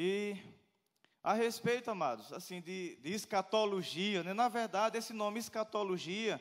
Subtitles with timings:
[0.00, 0.36] E
[1.24, 4.32] a respeito, amados, assim, de, de escatologia, né?
[4.32, 6.40] na verdade, esse nome escatologia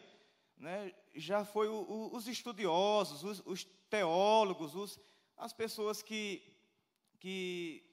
[0.56, 5.00] né, já foi o, o, os estudiosos, os, os teólogos, os,
[5.36, 6.44] as pessoas que,
[7.20, 7.84] que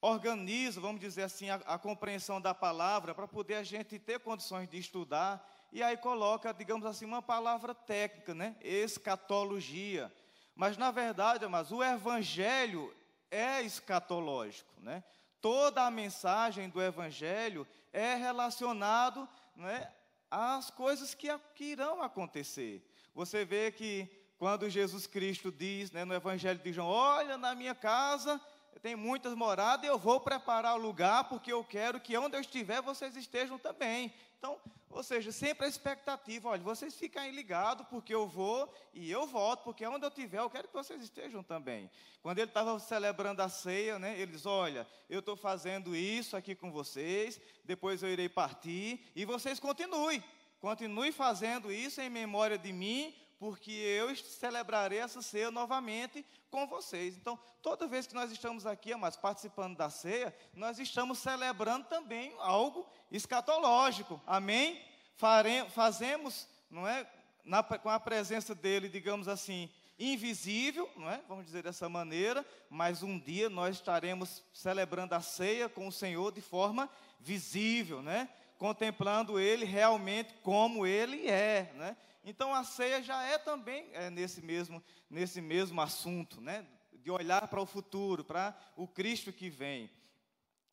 [0.00, 4.68] organizam, vamos dizer assim, a, a compreensão da palavra, para poder a gente ter condições
[4.68, 8.56] de estudar, e aí coloca, digamos assim, uma palavra técnica, né?
[8.60, 10.12] Escatologia.
[10.56, 12.92] Mas, na verdade, mas o evangelho
[13.30, 15.02] é escatológico, né?
[15.40, 19.90] Toda a mensagem do evangelho é relacionado né,
[20.30, 22.84] às coisas que, que irão acontecer.
[23.14, 27.74] Você vê que quando Jesus Cristo diz né, no Evangelho de João: Olha, na minha
[27.74, 28.40] casa
[28.82, 32.82] tem muitas moradas, eu vou preparar o lugar, porque eu quero que onde eu estiver
[32.82, 34.12] vocês estejam também.
[34.46, 34.60] Então,
[34.90, 39.64] ou seja, sempre a expectativa, olha, vocês fiquem ligados, porque eu vou e eu volto,
[39.64, 41.90] porque onde eu estiver, eu quero que vocês estejam também.
[42.22, 46.54] Quando ele estava celebrando a ceia, né, ele diz, olha, eu estou fazendo isso aqui
[46.54, 50.22] com vocês, depois eu irei partir, e vocês continuem,
[50.60, 57.16] continuem fazendo isso em memória de mim, porque eu celebrarei essa ceia novamente com vocês.
[57.16, 62.32] Então, toda vez que nós estamos aqui, mas participando da ceia, nós estamos celebrando também
[62.38, 64.20] algo escatológico.
[64.26, 64.82] Amém?
[65.16, 67.06] Fare, fazemos, não é,
[67.44, 71.20] na, com a presença dele, digamos assim, invisível, não é?
[71.28, 76.32] Vamos dizer dessa maneira, mas um dia nós estaremos celebrando a ceia com o Senhor
[76.32, 76.88] de forma
[77.20, 78.28] visível, né?
[78.58, 81.96] Contemplando ele realmente como ele é, né?
[82.26, 86.66] Então a ceia já é também é, nesse, mesmo, nesse mesmo assunto, né?
[86.92, 89.88] de olhar para o futuro, para o Cristo que vem,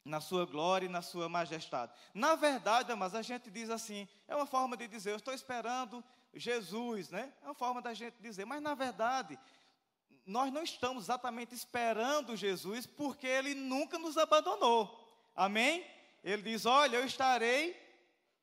[0.03, 1.93] na sua glória e na sua majestade.
[2.11, 6.03] Na verdade, mas a gente diz assim, é uma forma de dizer, eu estou esperando
[6.33, 7.31] Jesus, né?
[7.43, 9.37] É uma forma da gente dizer, mas na verdade,
[10.25, 14.99] nós não estamos exatamente esperando Jesus, porque Ele nunca nos abandonou.
[15.35, 15.85] Amém?
[16.23, 17.75] Ele diz: Olha, eu estarei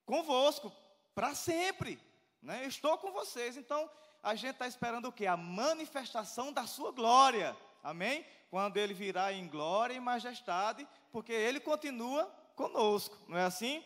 [0.05, 0.72] convosco
[1.14, 1.98] para sempre.
[2.43, 2.65] Né?
[2.65, 3.56] Eu estou com vocês.
[3.56, 3.91] Então,
[4.23, 5.27] a gente está esperando o quê?
[5.27, 7.56] A manifestação da sua glória.
[7.83, 8.27] Amém?
[8.51, 13.17] Quando ele virá em glória e majestade, porque ele continua conosco.
[13.29, 13.84] Não é assim?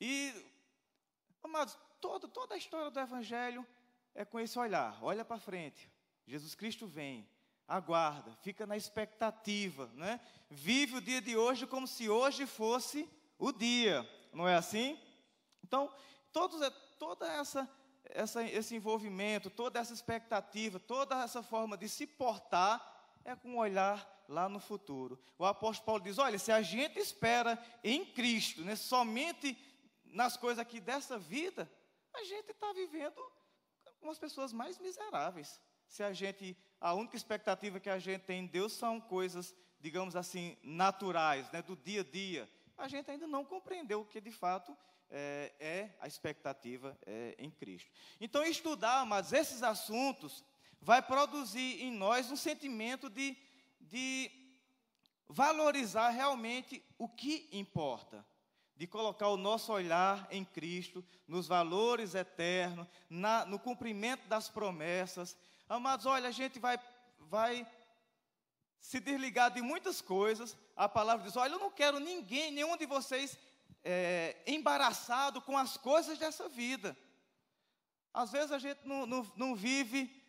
[0.00, 0.32] E,
[1.42, 3.66] amados, todo, toda a história do Evangelho
[4.14, 4.98] é com esse olhar.
[5.02, 5.90] Olha para frente.
[6.26, 7.28] Jesus Cristo vem.
[7.66, 10.20] Aguarda, fica na expectativa, né?
[10.50, 13.08] Vive o dia de hoje como se hoje fosse
[13.38, 15.00] o dia, não é assim?
[15.62, 15.90] Então,
[16.34, 16.68] todos, é,
[16.98, 17.70] toda essa,
[18.06, 22.82] essa, esse envolvimento, toda essa expectativa, toda essa forma de se portar
[23.24, 25.18] é com um olhar lá no futuro.
[25.38, 29.56] O apóstolo Paulo diz: olha, se a gente espera em Cristo, né, somente
[30.04, 31.70] nas coisas aqui dessa vida,
[32.12, 33.22] a gente está vivendo
[34.00, 35.60] com as pessoas mais miseráveis.
[35.86, 40.16] Se a gente, a única expectativa que a gente tem em Deus são coisas, digamos
[40.16, 44.32] assim, naturais, né, do dia a dia, a gente ainda não compreendeu o que de
[44.32, 44.76] fato
[45.10, 47.90] é, é a expectativa é, em Cristo.
[48.20, 50.44] Então, estudar, mas esses assuntos
[50.80, 53.36] vai produzir em nós um sentimento de,
[53.80, 54.30] de
[55.28, 58.24] valorizar realmente o que importa,
[58.76, 65.36] de colocar o nosso olhar em Cristo, nos valores eternos, na, no cumprimento das promessas.
[65.68, 66.78] Amados, olha, a gente vai,
[67.18, 67.66] vai
[68.80, 70.56] se desligar de muitas coisas.
[70.76, 73.38] A palavra diz: olha, eu não quero ninguém, nenhum de vocês
[73.84, 76.96] é, embaraçado com as coisas dessa vida.
[78.12, 80.22] Às vezes a gente não, não, não vive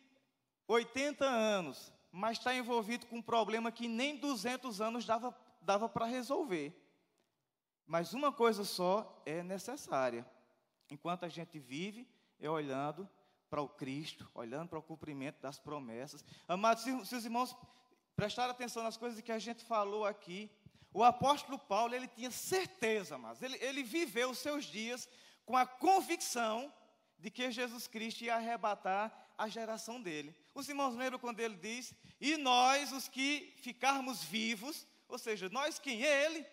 [0.68, 6.04] 80 anos, mas está envolvido com um problema que nem 200 anos dava, dava para
[6.04, 6.74] resolver.
[7.86, 10.26] Mas uma coisa só é necessária.
[10.90, 12.08] Enquanto a gente vive,
[12.38, 13.08] é olhando
[13.48, 16.24] para o Cristo, olhando para o cumprimento das promessas.
[16.48, 17.56] Amados, se, se os irmãos
[18.16, 20.50] prestarem atenção nas coisas que a gente falou aqui,
[20.96, 25.06] o apóstolo Paulo, ele tinha certeza, mas ele, ele viveu os seus dias
[25.44, 26.72] com a convicção
[27.18, 30.34] de que Jesus Cristo ia arrebatar a geração dele.
[30.54, 35.78] Os irmãos lembram quando ele diz: E nós, os que ficarmos vivos, ou seja, nós
[35.78, 36.46] quem ele,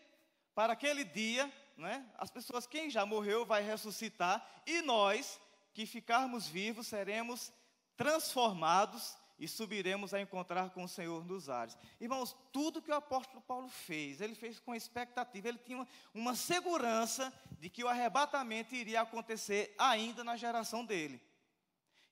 [0.53, 5.39] para aquele dia, né, as pessoas, quem já morreu vai ressuscitar, e nós
[5.73, 7.49] que ficarmos vivos seremos
[7.95, 11.77] transformados e subiremos a encontrar com o Senhor nos ares.
[11.99, 16.35] Irmãos, tudo que o apóstolo Paulo fez, ele fez com expectativa, ele tinha uma, uma
[16.35, 21.21] segurança de que o arrebatamento iria acontecer ainda na geração dele.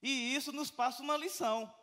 [0.02, 1.74] E isso nos passa uma lição.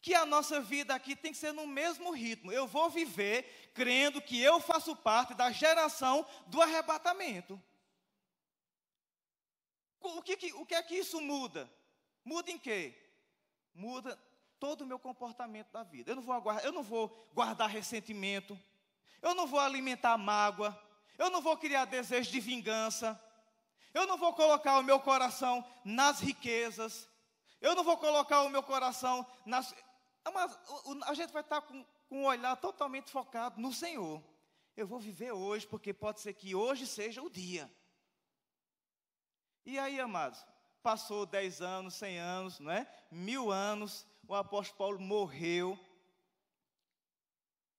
[0.00, 2.52] Que a nossa vida aqui tem que ser no mesmo ritmo.
[2.52, 7.60] Eu vou viver crendo que eu faço parte da geração do arrebatamento.
[10.00, 11.68] O que, o que é que isso muda?
[12.24, 12.94] Muda em quê?
[13.74, 14.18] Muda
[14.58, 16.10] todo o meu comportamento da vida.
[16.10, 18.58] Eu não vou aguardar, eu não vou guardar ressentimento.
[19.20, 20.78] Eu não vou alimentar mágoa.
[21.16, 23.20] Eu não vou criar desejo de vingança.
[23.92, 27.08] Eu não vou colocar o meu coração nas riquezas.
[27.60, 29.74] Eu não vou colocar o meu coração nas.
[30.32, 30.58] Mas
[31.06, 34.22] a gente vai estar com, com um olhar totalmente focado no Senhor.
[34.76, 37.68] Eu vou viver hoje, porque pode ser que hoje seja o dia.
[39.66, 40.46] E aí, amados,
[40.82, 42.86] passou dez anos, cem anos, não é?
[43.10, 45.76] Mil anos, o apóstolo Paulo morreu.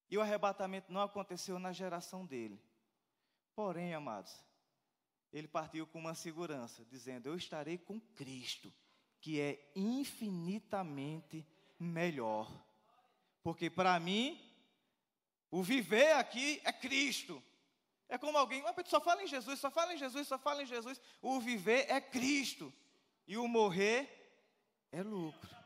[0.09, 2.59] E o arrebatamento não aconteceu na geração dele.
[3.55, 4.35] Porém, amados,
[5.31, 8.73] ele partiu com uma segurança, dizendo: Eu estarei com Cristo,
[9.21, 11.45] que é infinitamente
[11.77, 12.51] melhor.
[13.43, 14.41] Porque para mim,
[15.51, 17.41] o viver aqui é Cristo.
[18.07, 20.99] É como alguém, só fala em Jesus, só fala em Jesus, só fala em Jesus.
[21.21, 22.73] O viver é Cristo.
[23.27, 24.09] E o morrer
[24.91, 25.58] é lucro.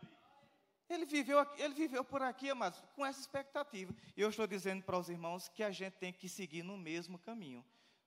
[0.94, 3.94] Ele viveu, ele viveu por aqui, mas com essa expectativa.
[4.16, 7.18] E eu estou dizendo para os irmãos que a gente tem que seguir no mesmo
[7.18, 7.64] caminho.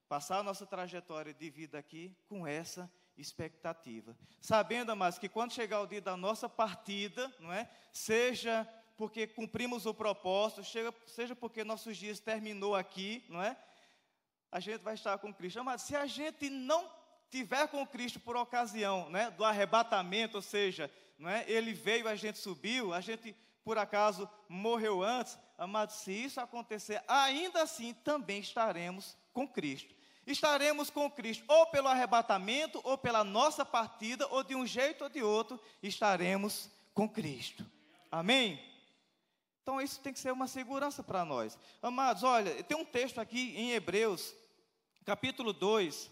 [0.08, 4.16] Passar a nossa trajetória de vida aqui com essa expectativa.
[4.40, 7.68] Sabendo, mas que quando chegar o dia da nossa partida, não é?
[7.92, 10.62] Seja porque cumprimos o propósito,
[11.06, 13.56] seja porque nossos dias terminou aqui, não é?
[14.50, 15.62] a gente vai estar com Cristo.
[15.64, 16.90] Mas se a gente não
[17.30, 22.38] tiver com Cristo por ocasião né, do arrebatamento, ou seja, né, ele veio, a gente
[22.38, 23.34] subiu, a gente
[23.64, 29.92] por acaso morreu antes, amado, se isso acontecer, ainda assim também estaremos com Cristo.
[30.24, 35.10] Estaremos com Cristo, ou pelo arrebatamento, ou pela nossa partida, ou de um jeito ou
[35.10, 37.64] de outro, estaremos com Cristo.
[38.10, 38.60] Amém?
[39.62, 41.58] Então isso tem que ser uma segurança para nós.
[41.82, 44.32] Amados, olha, tem um texto aqui em Hebreus,
[45.04, 46.08] capítulo 2.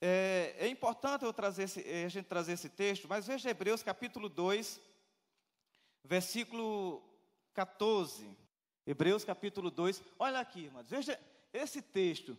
[0.00, 3.82] É, é importante eu trazer esse, é, a gente trazer esse texto, mas veja Hebreus
[3.82, 4.80] capítulo 2,
[6.04, 7.02] versículo
[7.52, 8.28] 14.
[8.86, 10.02] Hebreus capítulo 2.
[10.18, 11.18] Olha aqui, irmãos, veja
[11.52, 12.38] esse texto.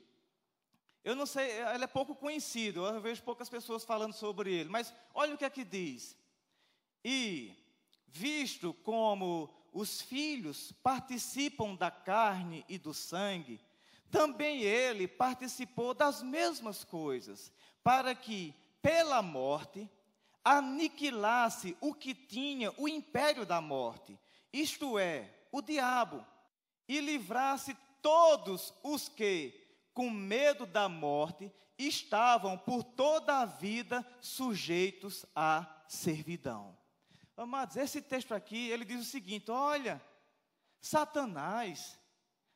[1.04, 4.94] Eu não sei, ele é pouco conhecido, eu vejo poucas pessoas falando sobre ele, mas
[5.14, 6.18] olha o que aqui diz.
[7.04, 7.56] E,
[8.08, 13.60] visto como os filhos participam da carne e do sangue,
[14.12, 17.52] também ele participou das mesmas coisas,
[17.84, 19.90] para que, pela morte,
[20.44, 24.18] aniquilasse o que tinha o império da morte,
[24.52, 26.26] isto é, o diabo,
[26.88, 29.54] e livrasse todos os que,
[29.94, 36.78] com medo da morte, estavam por toda a vida sujeitos à servidão.
[37.38, 40.02] Amados, esse texto aqui, ele diz o seguinte: olha,
[40.82, 41.99] Satanás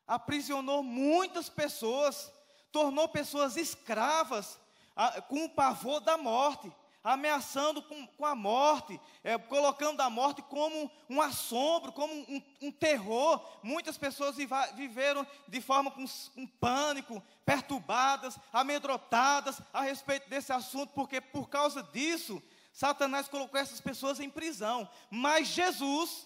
[0.08, 2.32] aprisionou muitas pessoas,
[2.72, 4.60] tornou pessoas escravas,
[4.96, 6.72] a, com o pavor da morte,
[7.04, 12.72] ameaçando com, com a morte, é, colocando a morte como um assombro, como um, um
[12.72, 13.44] terror.
[13.62, 14.38] Muitas pessoas
[14.76, 21.84] viveram de forma com, com pânico, perturbadas, amedrotadas a respeito desse assunto, porque por causa
[21.84, 22.42] disso
[22.72, 26.26] Satanás colocou essas pessoas em prisão, mas Jesus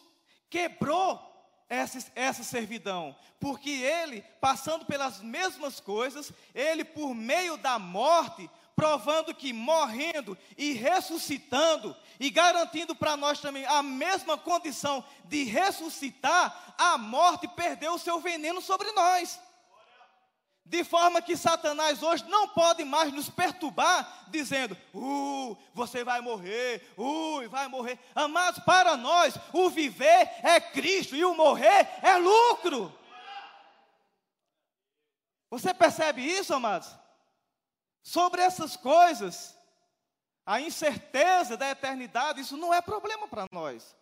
[0.49, 1.36] quebrou
[1.69, 9.33] essa, essa servidão, porque ele, passando pelas mesmas coisas, ele, por meio da morte, provando
[9.33, 16.97] que morrendo e ressuscitando, e garantindo para nós também a mesma condição de ressuscitar, a
[16.97, 19.39] morte perdeu o seu veneno sobre nós.
[20.69, 26.93] De forma que Satanás hoje não pode mais nos perturbar, dizendo: Uh, você vai morrer,
[26.97, 27.97] uh, vai morrer.
[28.13, 32.93] Amados, para nós, o viver é Cristo e o morrer é lucro.
[35.49, 36.93] Você percebe isso, amados?
[38.03, 39.57] Sobre essas coisas,
[40.45, 43.95] a incerteza da eternidade, isso não é problema para nós.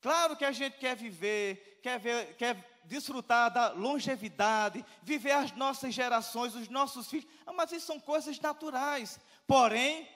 [0.00, 5.94] Claro que a gente quer viver, quer, ver, quer desfrutar da longevidade, viver as nossas
[5.94, 7.28] gerações, os nossos filhos.
[7.44, 9.18] Ah, mas isso são coisas naturais.
[9.46, 10.08] Porém,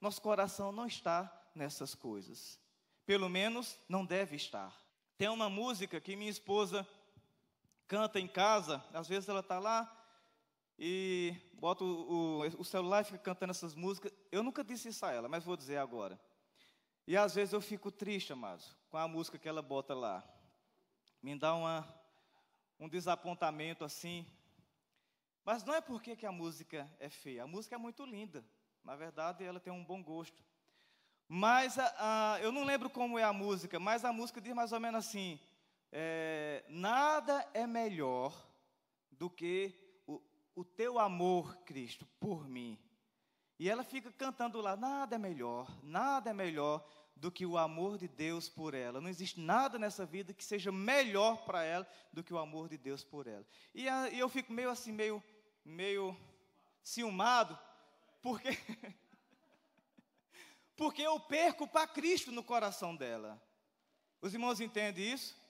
[0.00, 2.58] nosso coração não está nessas coisas.
[3.04, 4.76] Pelo menos não deve estar.
[5.18, 6.86] Tem uma música que minha esposa
[7.86, 9.90] canta em casa, às vezes ela está lá
[10.78, 14.12] e bota o, o, o, celular e fica cantando essas músicas.
[14.30, 16.18] Eu nunca disse isso a ela, mas vou dizer agora.
[17.06, 20.22] E às vezes eu fico triste, amados, com a música que ela bota lá.
[21.22, 22.02] Me dá uma,
[22.78, 24.26] um desapontamento assim.
[25.44, 27.42] Mas não é porque que a música é feia.
[27.42, 28.44] A música é muito linda.
[28.84, 30.42] Na verdade, ela tem um bom gosto.
[31.28, 34.72] Mas a, a, eu não lembro como é a música, mas a música diz mais
[34.72, 35.40] ou menos assim:
[35.90, 38.34] é, nada é melhor
[39.10, 39.74] do que
[40.06, 40.20] o,
[40.54, 42.78] o teu amor, Cristo, por mim.
[43.62, 47.96] E ela fica cantando lá: nada é melhor, nada é melhor do que o amor
[47.96, 49.00] de Deus por ela.
[49.00, 52.76] Não existe nada nessa vida que seja melhor para ela do que o amor de
[52.76, 53.46] Deus por ela.
[53.72, 55.22] E, a, e eu fico meio assim, meio,
[55.64, 56.16] meio
[56.82, 57.56] ciumado,
[58.20, 58.48] porque
[60.74, 63.40] porque eu perco para Cristo no coração dela.
[64.20, 65.40] Os irmãos entendem isso?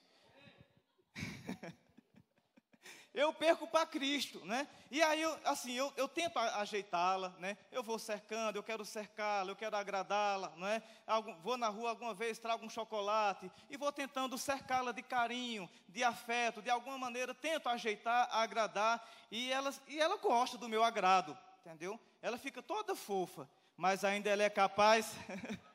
[3.13, 4.67] Eu perco para Cristo, né?
[4.89, 7.57] E aí, eu, assim, eu, eu tento ajeitá-la, né?
[7.71, 10.81] Eu vou cercando, eu quero cercá-la, eu quero agradá-la, não é?
[11.05, 15.69] Algum, vou na rua alguma vez, trago um chocolate e vou tentando cercá-la de carinho,
[15.87, 20.83] de afeto, de alguma maneira, tento ajeitar, agradar e ela, e ela gosta do meu
[20.83, 21.99] agrado, entendeu?
[22.21, 25.13] Ela fica toda fofa, mas ainda ela é capaz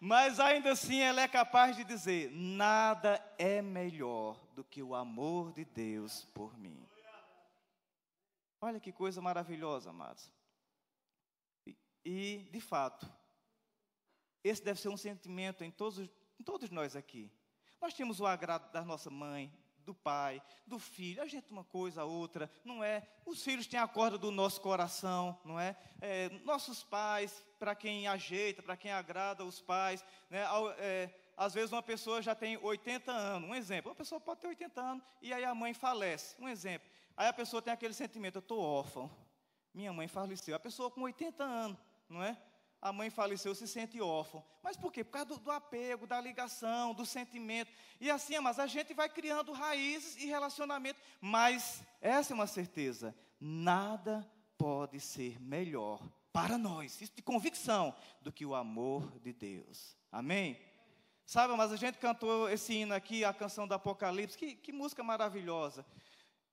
[0.00, 5.52] mas ainda assim ela é capaz de dizer: nada é melhor do que o amor
[5.52, 6.86] de Deus por mim.
[8.60, 10.32] Olha que coisa maravilhosa, amados.
[11.66, 13.10] E, e, de fato,
[14.42, 17.30] esse deve ser um sentimento em todos, em todos nós aqui.
[17.80, 19.52] Nós temos o agrado da nossa mãe,
[19.86, 23.06] do pai, do filho, a gente uma coisa, a outra, não é?
[23.24, 25.76] Os filhos têm a corda do nosso coração, não é?
[26.00, 30.44] é nossos pais, para quem ajeita, para quem agrada os pais, né?
[30.78, 34.48] É, às vezes uma pessoa já tem 80 anos, um exemplo, uma pessoa pode ter
[34.48, 36.88] 80 anos e aí a mãe falece, um exemplo.
[37.16, 39.10] Aí a pessoa tem aquele sentimento, eu estou órfão,
[39.72, 40.56] minha mãe faleceu.
[40.56, 41.78] A pessoa com 80 anos,
[42.08, 42.36] não é?
[42.86, 44.44] A mãe faleceu, se sente órfão.
[44.62, 45.02] Mas por quê?
[45.02, 47.72] Por causa do, do, apego, da ligação, do sentimento.
[48.00, 51.00] E assim, mas a gente vai criando raízes e relacionamento.
[51.20, 54.24] Mas essa é uma certeza: nada
[54.56, 56.00] pode ser melhor
[56.32, 59.96] para nós, isso de convicção, do que o amor de Deus.
[60.12, 60.56] Amém?
[61.24, 65.02] Sabe, mas a gente cantou esse hino aqui, a canção do Apocalipse, que, que música
[65.02, 65.84] maravilhosa.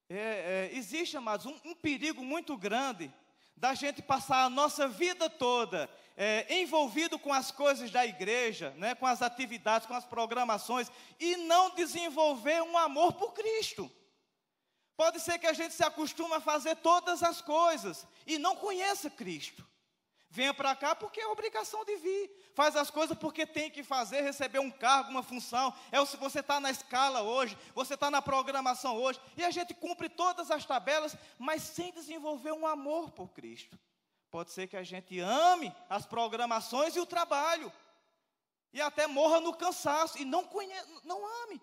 [0.08, 3.12] É, é, existe, amados, um, um perigo muito grande
[3.56, 8.94] da gente passar a nossa vida toda é, envolvido com as coisas da igreja, né,
[8.94, 13.90] com as atividades, com as programações, e não desenvolver um amor por Cristo.
[14.96, 19.10] Pode ser que a gente se acostume a fazer todas as coisas e não conheça
[19.10, 19.66] Cristo.
[20.34, 22.28] Venha para cá porque é obrigação de vir.
[22.54, 25.72] Faz as coisas porque tem que fazer, receber um cargo, uma função.
[25.92, 29.20] É o, você está na escala hoje, você está na programação hoje.
[29.36, 33.78] E a gente cumpre todas as tabelas, mas sem desenvolver um amor por Cristo.
[34.28, 37.72] Pode ser que a gente ame as programações e o trabalho,
[38.72, 40.50] e até morra no cansaço, e não,
[41.04, 41.62] não ame.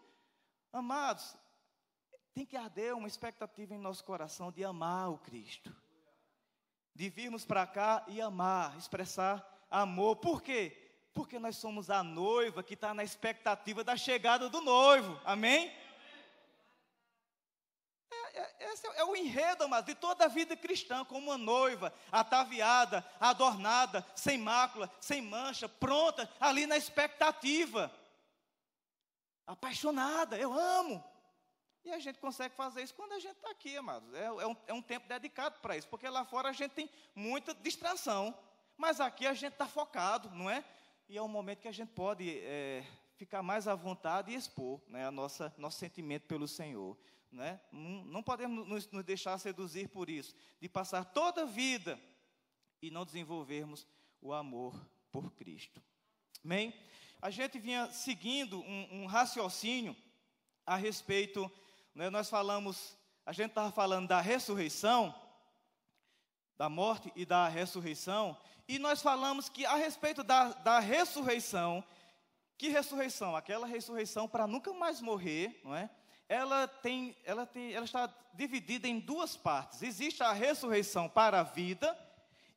[0.71, 1.35] Amados,
[2.33, 5.75] tem que arder uma expectativa em nosso coração de amar o Cristo,
[6.93, 10.17] de virmos para cá e amar, expressar amor.
[10.17, 10.77] Por quê?
[11.13, 15.74] Porque nós somos a noiva que está na expectativa da chegada do noivo, amém?
[18.33, 23.05] É, esse é o enredo, mas de toda a vida cristã, como uma noiva, ataviada,
[23.19, 27.91] adornada, sem mácula, sem mancha, pronta, ali na expectativa.
[29.45, 31.03] Apaixonada, eu amo.
[31.83, 34.13] E a gente consegue fazer isso quando a gente está aqui, amados.
[34.13, 36.89] É, é, um, é um tempo dedicado para isso, porque lá fora a gente tem
[37.15, 38.38] muita distração.
[38.77, 40.63] Mas aqui a gente está focado, não é?
[41.09, 42.85] E é um momento que a gente pode é,
[43.15, 46.97] ficar mais à vontade e expor né, a nossa, nosso sentimento pelo Senhor.
[47.31, 47.59] Né?
[47.71, 52.00] Não, não podemos nos, nos deixar seduzir por isso, de passar toda a vida
[52.81, 53.88] e não desenvolvermos
[54.21, 54.75] o amor
[55.11, 55.81] por Cristo.
[56.43, 56.73] Amém?
[57.21, 59.95] A gente vinha seguindo um, um raciocínio
[60.65, 61.51] a respeito,
[61.93, 65.13] né, nós falamos, a gente estava falando da ressurreição,
[66.57, 71.83] da morte e da ressurreição, e nós falamos que a respeito da, da ressurreição,
[72.57, 73.36] que ressurreição?
[73.36, 75.89] Aquela ressurreição para nunca mais morrer, não é?
[76.31, 79.81] ela, tem, ela, tem, ela está dividida em duas partes.
[79.81, 81.93] Existe a ressurreição para a vida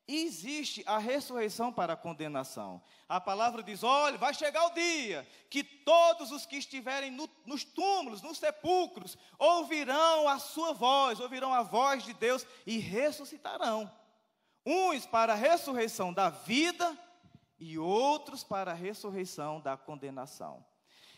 [0.07, 2.83] existe a ressurreição para a condenação.
[3.09, 7.65] A palavra diz: olha, vai chegar o dia que todos os que estiverem no, nos
[7.65, 13.91] túmulos, nos sepulcros, ouvirão a sua voz, ouvirão a voz de Deus e ressuscitarão.
[14.67, 16.99] Uns para a ressurreição da vida
[17.59, 20.65] e outros para a ressurreição da condenação.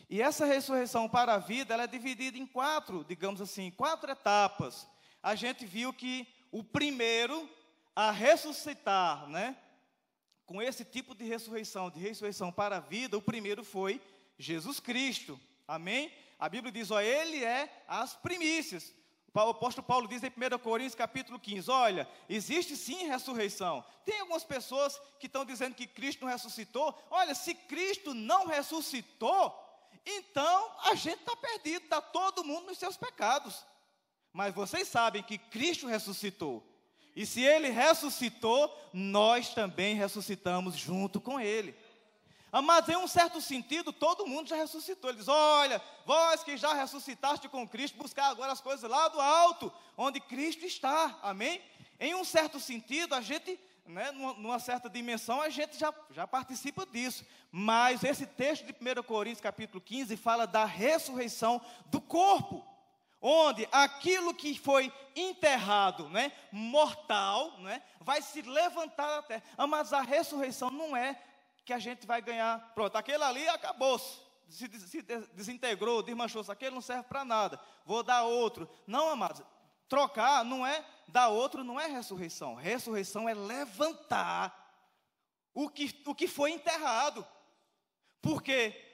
[0.09, 4.87] E essa ressurreição para a vida, ela é dividida em quatro, digamos assim, quatro etapas.
[5.21, 7.49] A gente viu que o primeiro
[7.97, 9.57] a ressuscitar, né?
[10.45, 13.99] Com esse tipo de ressurreição, de ressurreição para a vida, o primeiro foi
[14.37, 15.39] Jesus Cristo.
[15.67, 16.13] Amém?
[16.37, 18.93] A Bíblia diz, ó, ele é as primícias.
[19.33, 23.83] O apóstolo Paulo diz em 1 Coríntios capítulo 15, olha, existe sim ressurreição.
[24.05, 26.95] Tem algumas pessoas que estão dizendo que Cristo não ressuscitou.
[27.09, 29.51] Olha, se Cristo não ressuscitou,
[30.05, 33.65] então a gente está perdido, está todo mundo nos seus pecados.
[34.31, 36.76] Mas vocês sabem que Cristo ressuscitou.
[37.17, 41.75] E se ele ressuscitou, nós também ressuscitamos junto com ele.
[42.63, 45.09] Mas em um certo sentido, todo mundo já ressuscitou.
[45.09, 49.19] Ele diz: Olha, vós que já ressuscitaste com Cristo, buscar agora as coisas lá do
[49.19, 51.17] alto, onde Cristo está.
[51.23, 51.59] Amém?
[51.99, 56.85] Em um certo sentido, a gente, né, numa, certa dimensão, a gente já, já participa
[56.85, 57.25] disso.
[57.51, 62.76] Mas esse texto de 1 Coríntios, capítulo 15, fala da ressurreição do corpo
[63.21, 69.43] onde aquilo que foi enterrado, né, mortal, né, vai se levantar da terra.
[69.67, 71.21] Mas a ressurreição não é
[71.65, 72.73] que a gente vai ganhar.
[72.73, 74.25] Pronto, aquele ali acabou-se.
[74.47, 75.01] Se, se
[75.33, 77.59] desintegrou, desmanchou-se, aquele não serve para nada.
[77.85, 78.69] Vou dar outro.
[78.85, 79.41] Não, amados,
[79.89, 82.55] trocar não é dar outro, não é ressurreição.
[82.55, 84.65] Ressurreição é levantar
[85.53, 87.27] o que, o que foi enterrado.
[88.21, 88.86] Porque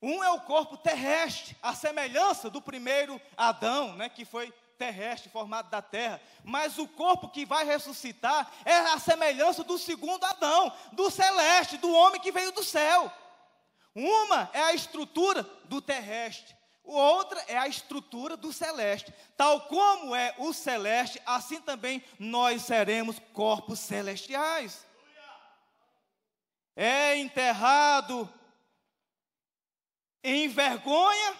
[0.00, 5.68] um é o corpo terrestre, a semelhança do primeiro Adão, né, que foi terrestre, formado
[5.68, 6.20] da terra.
[6.44, 11.92] Mas o corpo que vai ressuscitar é a semelhança do segundo Adão, do celeste, do
[11.92, 13.12] homem que veio do céu.
[13.92, 19.12] Uma é a estrutura do terrestre, outra é a estrutura do celeste.
[19.36, 24.86] Tal como é o celeste, assim também nós seremos corpos celestiais.
[26.76, 28.32] É enterrado
[30.22, 31.36] em vergonha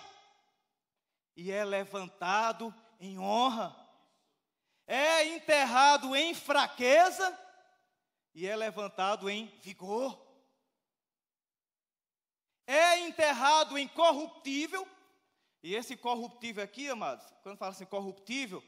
[1.37, 3.77] e é levantado em honra.
[4.87, 7.39] É enterrado em fraqueza
[8.35, 10.19] e é levantado em vigor.
[12.67, 14.87] É enterrado em corruptível,
[15.63, 18.63] e esse corruptível aqui, amados, quando fala assim corruptível,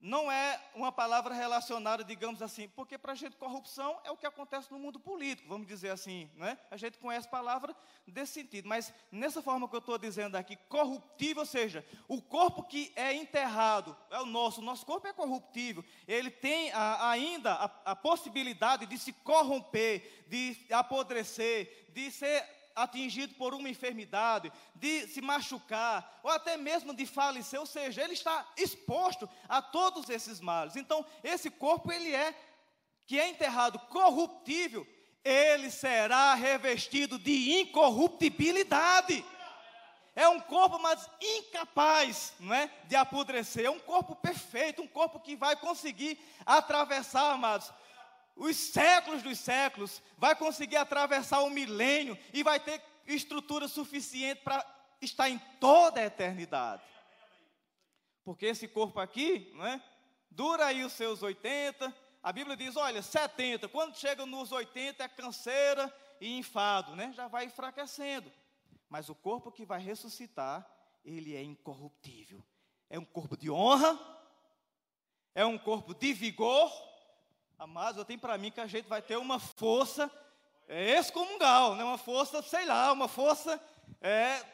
[0.00, 4.26] não é uma palavra relacionada, digamos assim, porque para a gente corrupção é o que
[4.26, 6.58] acontece no mundo político, vamos dizer assim, né?
[6.70, 7.74] A gente conhece a palavra
[8.06, 12.62] desse sentido, mas nessa forma que eu estou dizendo aqui, corruptível, ou seja, o corpo
[12.62, 17.52] que é enterrado, é o nosso, o nosso corpo é corruptível, ele tem a, ainda
[17.54, 25.08] a, a possibilidade de se corromper, de apodrecer, de ser atingido por uma enfermidade, de
[25.08, 30.40] se machucar, ou até mesmo de falecer, ou seja, ele está exposto a todos esses
[30.40, 30.76] males.
[30.76, 32.38] Então, esse corpo, ele é,
[33.06, 34.86] que é enterrado corruptível,
[35.24, 39.24] ele será revestido de incorruptibilidade.
[40.14, 43.64] É um corpo, mas incapaz não é, de apodrecer.
[43.64, 47.72] É um corpo perfeito, um corpo que vai conseguir atravessar, amados,
[48.36, 54.64] os séculos dos séculos, vai conseguir atravessar o milênio e vai ter estrutura suficiente para
[55.00, 56.82] estar em toda a eternidade.
[58.22, 59.82] Porque esse corpo aqui, não é?
[60.30, 65.08] Dura aí os seus 80, a Bíblia diz, olha, 70, quando chega nos 80 é
[65.08, 67.12] canseira e enfado, né?
[67.14, 68.30] Já vai enfraquecendo.
[68.88, 70.68] Mas o corpo que vai ressuscitar,
[71.04, 72.42] ele é incorruptível.
[72.90, 73.98] É um corpo de honra,
[75.34, 76.70] é um corpo de vigor,
[77.58, 80.10] Amados, eu tenho para mim que a gente vai ter uma força
[80.68, 81.84] é, excomungal, né?
[81.84, 83.58] uma força, sei lá, uma força,
[83.98, 84.44] é,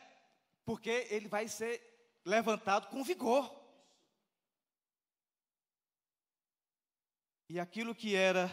[0.65, 1.83] porque ele vai ser
[2.25, 3.53] levantado com vigor.
[7.49, 8.49] E aquilo que era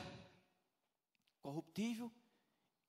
[1.44, 2.12] corruptível,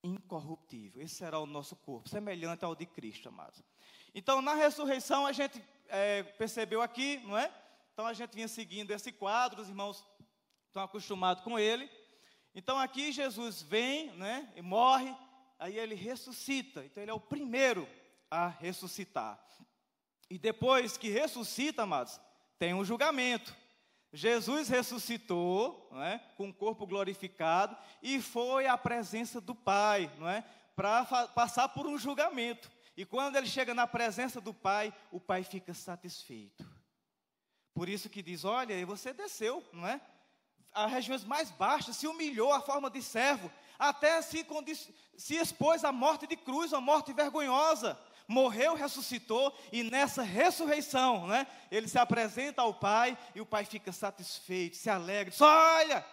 [0.02, 1.02] incorruptível.
[1.02, 3.62] Esse será o nosso corpo, semelhante ao de Cristo, amados.
[4.14, 7.52] Então, na ressurreição, a gente é, percebeu aqui, não é?
[7.92, 10.02] Então, a gente vinha seguindo esse quadro, os irmãos
[10.70, 11.90] estão acostumados com ele.
[12.54, 15.14] Então aqui Jesus vem, né, e morre,
[15.58, 16.84] aí ele ressuscita.
[16.84, 17.88] Então ele é o primeiro
[18.30, 19.38] a ressuscitar.
[20.28, 22.20] E depois que ressuscita, amados,
[22.58, 23.54] tem um julgamento.
[24.12, 30.28] Jesus ressuscitou, não é, com o corpo glorificado e foi à presença do Pai, não
[30.28, 32.70] é, para passar por um julgamento.
[32.96, 36.68] E quando ele chega na presença do Pai, o Pai fica satisfeito.
[37.72, 40.00] Por isso que diz: Olha, você desceu, não é?
[40.72, 44.46] As regiões mais baixas, se humilhou à forma de servo, até se,
[45.16, 47.98] se expôs à morte de cruz, uma morte vergonhosa.
[48.28, 53.90] Morreu, ressuscitou, e nessa ressurreição, né, ele se apresenta ao Pai, e o Pai fica
[53.90, 56.06] satisfeito, se alegra, diz: Olha,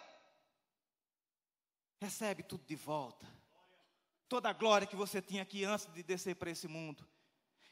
[2.02, 3.28] recebe tudo de volta.
[4.28, 7.08] Toda a glória que você tinha aqui antes de descer para esse mundo.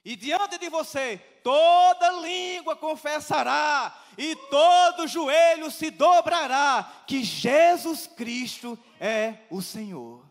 [0.06, 8.78] E diante de você, toda língua confessará, e todo joelho se dobrará, que Jesus Cristo
[9.00, 10.24] é o Senhor.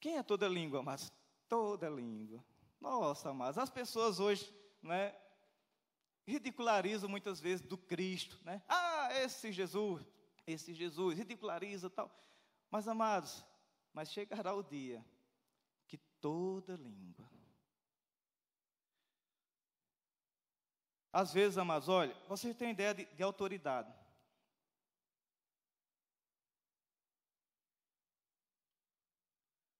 [0.00, 1.12] Quem é toda língua, mas
[1.48, 2.44] toda língua.
[2.80, 5.14] Nossa, mas as pessoas hoje, né,
[6.26, 8.60] ridicularizam muitas vezes do Cristo, né?
[8.68, 10.04] Ah, esse Jesus,
[10.48, 12.10] esse Jesus, ridiculariza tal.
[12.68, 13.44] Mas amados,
[13.92, 15.04] mas chegará o dia
[16.24, 17.28] toda língua.
[21.12, 23.92] Às vezes, amados, olha, vocês têm ideia de, de autoridade.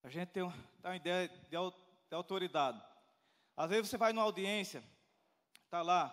[0.02, 2.84] A gente tem, uma ideia de, de autoridade.
[3.56, 4.84] Às vezes você vai numa audiência,
[5.64, 6.12] está lá,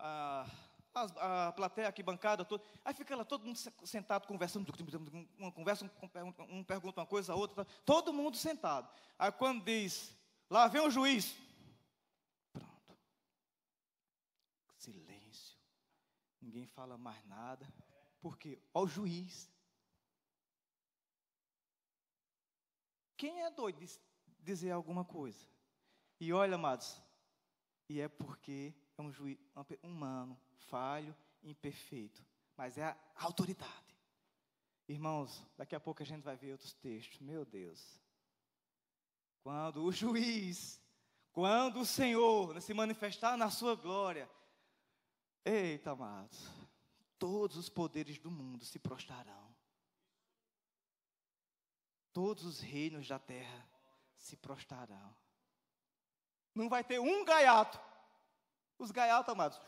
[0.00, 0.50] a,
[0.94, 4.72] a, a plateia aqui bancada, todo, aí fica lá todo mundo sentado conversando,
[5.36, 5.90] uma conversa,
[6.48, 8.88] um, pergunta uma coisa, a outra, todo mundo sentado.
[9.18, 10.16] Aí quando diz,
[10.48, 11.36] lá vem o juiz,
[12.52, 12.96] pronto,
[14.76, 15.58] silêncio,
[16.40, 17.66] ninguém fala mais nada,
[18.20, 19.50] porque, ó o juiz,
[23.16, 24.00] quem é doido de
[24.38, 25.46] dizer alguma coisa?
[26.20, 27.02] E olha, amados,
[27.88, 29.38] e é porque é um juiz
[29.82, 32.24] humano, falho, imperfeito,
[32.56, 33.84] mas é a autoridade.
[34.86, 37.18] Irmãos, daqui a pouco a gente vai ver outros textos.
[37.20, 38.00] Meu Deus.
[39.42, 40.80] Quando o juiz,
[41.32, 44.30] quando o Senhor se manifestar na sua glória,
[45.44, 46.50] eita, amados,
[47.18, 49.54] todos os poderes do mundo se prostrarão.
[52.12, 53.68] Todos os reinos da terra
[54.16, 55.16] se prostrarão.
[56.54, 57.80] Não vai ter um gaiato.
[58.78, 59.60] Os gaiatos, amados.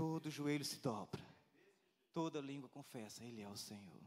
[0.00, 1.22] Todo joelho se dobra.
[2.14, 4.00] Toda língua confessa, Ele é o Senhor.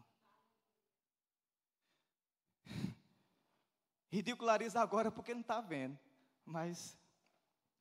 [4.09, 5.99] Ridiculariza agora porque não está vendo.
[6.43, 6.97] Mas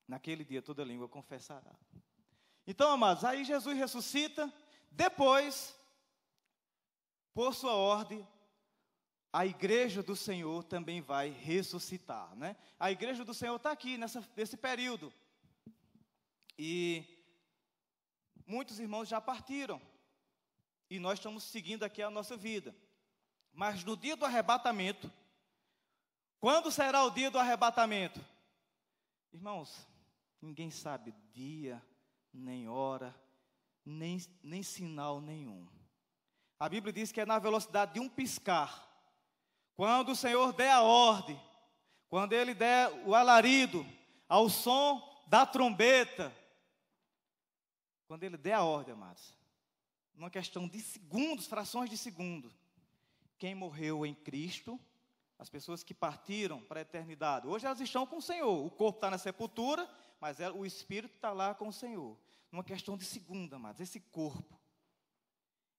[0.07, 1.75] naquele dia toda língua confessará.
[2.67, 4.53] Então, amados, aí Jesus ressuscita.
[4.91, 5.75] Depois,
[7.33, 8.29] por sua ordem,
[9.33, 12.59] a igreja do Senhor também vai ressuscitar, né?
[12.79, 15.11] A igreja do Senhor está aqui nessa, nesse período.
[16.59, 17.12] E
[18.47, 19.81] muitos irmãos já partiram.
[20.89, 22.75] E nós estamos seguindo aqui a nossa vida.
[23.53, 25.11] Mas no dia do arrebatamento,
[26.41, 28.25] quando será o dia do arrebatamento?
[29.33, 29.87] Irmãos,
[30.41, 31.83] ninguém sabe dia,
[32.33, 33.15] nem hora,
[33.85, 35.67] nem, nem sinal nenhum.
[36.59, 38.89] A Bíblia diz que é na velocidade de um piscar.
[39.75, 41.41] Quando o Senhor der a ordem,
[42.09, 43.87] quando Ele der o alarido,
[44.29, 46.35] ao som da trombeta,
[48.13, 49.35] quando Ele der a ordem, amados,
[50.15, 52.53] numa questão de segundos, frações de segundo,
[53.39, 54.79] quem morreu em Cristo,
[55.39, 58.99] as pessoas que partiram para a eternidade, hoje elas estão com o Senhor, o corpo
[58.99, 59.89] está na sepultura,
[60.21, 62.15] mas o espírito está lá com o Senhor,
[62.51, 64.61] numa questão de segundo, amados, esse corpo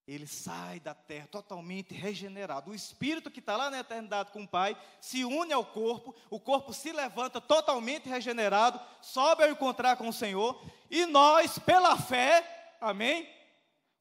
[0.07, 2.71] ele sai da terra totalmente regenerado.
[2.71, 6.39] O espírito que está lá na eternidade com o Pai se une ao corpo, o
[6.39, 12.75] corpo se levanta totalmente regenerado, sobe ao encontrar com o Senhor, e nós, pela fé,
[12.81, 13.29] amém?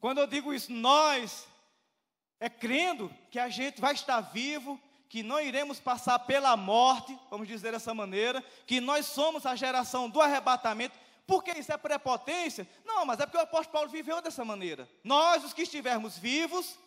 [0.00, 1.46] Quando eu digo isso, nós,
[2.40, 7.46] é crendo que a gente vai estar vivo, que não iremos passar pela morte, vamos
[7.46, 12.68] dizer dessa maneira, que nós somos a geração do arrebatamento, por que isso é prepotência?
[12.84, 14.88] Não, mas é porque o apóstolo Paulo viveu dessa maneira.
[15.04, 16.78] Nós, os que estivermos vivos,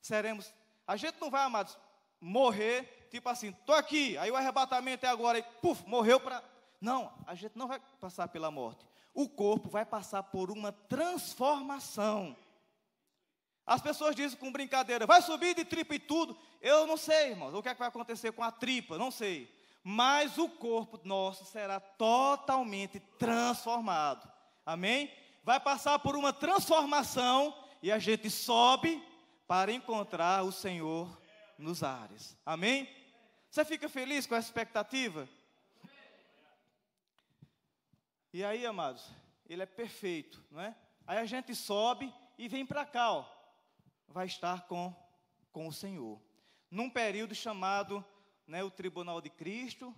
[0.00, 0.52] seremos.
[0.86, 1.78] A gente não vai, amados,
[2.20, 6.42] morrer, tipo assim, estou aqui, aí o arrebatamento é agora, e puf, morreu para.
[6.80, 8.84] Não, a gente não vai passar pela morte.
[9.14, 12.36] O corpo vai passar por uma transformação.
[13.66, 16.36] As pessoas dizem com brincadeira, vai subir de tripa e tudo.
[16.60, 19.59] Eu não sei, irmãos, o que, é que vai acontecer com a tripa, não sei
[19.82, 24.30] mas o corpo nosso será totalmente transformado.
[24.64, 25.12] Amém?
[25.42, 29.02] Vai passar por uma transformação e a gente sobe
[29.46, 31.20] para encontrar o Senhor
[31.58, 32.36] nos ares.
[32.44, 32.88] Amém?
[33.50, 35.28] Você fica feliz com essa expectativa?
[38.32, 39.04] E aí, amados,
[39.48, 40.76] ele é perfeito, não é?
[41.04, 43.24] Aí a gente sobe e vem para cá, ó.
[44.06, 44.94] Vai estar com,
[45.50, 46.20] com o Senhor.
[46.70, 48.04] Num período chamado
[48.50, 49.94] né, o tribunal de Cristo,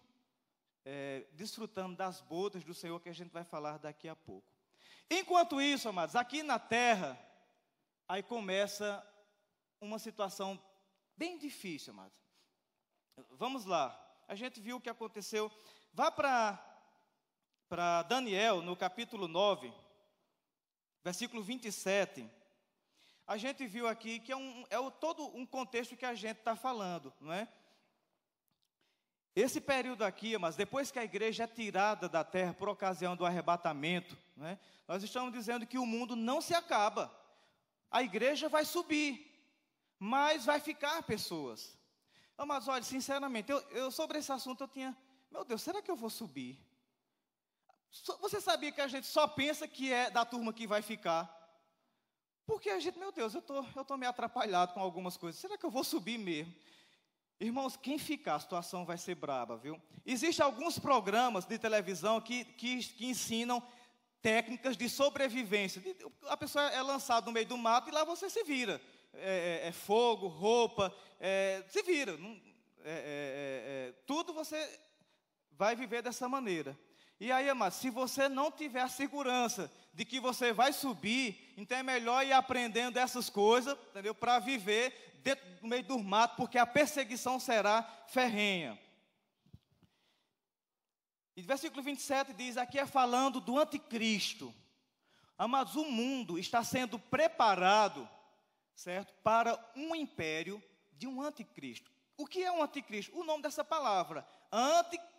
[0.85, 4.47] é, desfrutando das bodas do Senhor que a gente vai falar daqui a pouco.
[5.11, 7.19] Enquanto isso, amados, aqui na terra,
[8.07, 9.05] aí começa
[9.81, 10.63] uma situação
[11.17, 12.21] bem difícil, amados.
[13.31, 15.51] Vamos lá, a gente viu o que aconteceu.
[15.95, 19.73] Vá para Daniel, no capítulo 9,
[21.03, 22.29] versículo 27.
[23.27, 26.55] A gente viu aqui que é, um, é todo um contexto que a gente está
[26.55, 27.49] falando, não é?
[29.35, 33.25] Esse período aqui, mas depois que a igreja é tirada da terra por ocasião do
[33.25, 37.11] arrebatamento, né, nós estamos dizendo que o mundo não se acaba.
[37.91, 39.27] A igreja vai subir,
[39.99, 41.79] mas vai ficar pessoas.
[42.47, 44.97] Mas olha, sinceramente, eu, eu, sobre esse assunto eu tinha,
[45.31, 46.59] meu Deus, será que eu vou subir?
[48.21, 51.39] Você sabia que a gente só pensa que é da turma que vai ficar?
[52.47, 55.41] Porque a gente, meu Deus, eu tô, estou tô meio atrapalhado com algumas coisas.
[55.41, 56.55] Será que eu vou subir mesmo?
[57.43, 59.77] Irmãos, quem ficar, a situação vai ser braba, viu?
[60.07, 63.61] Existem alguns programas de televisão que, que, que ensinam
[64.23, 65.83] técnicas de sobrevivência.
[66.29, 68.81] A pessoa é lançada no meio do mato e lá você se vira.
[69.15, 72.17] é, é, é fogo, roupa, é, se vira.
[72.17, 72.41] Não,
[72.85, 74.81] é, tudo você
[75.51, 76.79] vai viver dessa maneira.
[77.23, 81.79] E aí, amado, se você não tiver a segurança de que você vai subir, então
[81.79, 84.13] é melhor ir aprendendo essas coisas, entendeu?
[84.13, 88.77] Para viver dentro do meio do mato, porque a perseguição será ferrenha.
[91.37, 94.53] E versículo 27 diz: aqui é falando do anticristo.
[95.39, 98.11] Amados, o mundo está sendo preparado,
[98.75, 101.89] certo, para um império de um anticristo.
[102.17, 103.17] O que é um anticristo?
[103.17, 105.12] O nome dessa palavra, anticristo,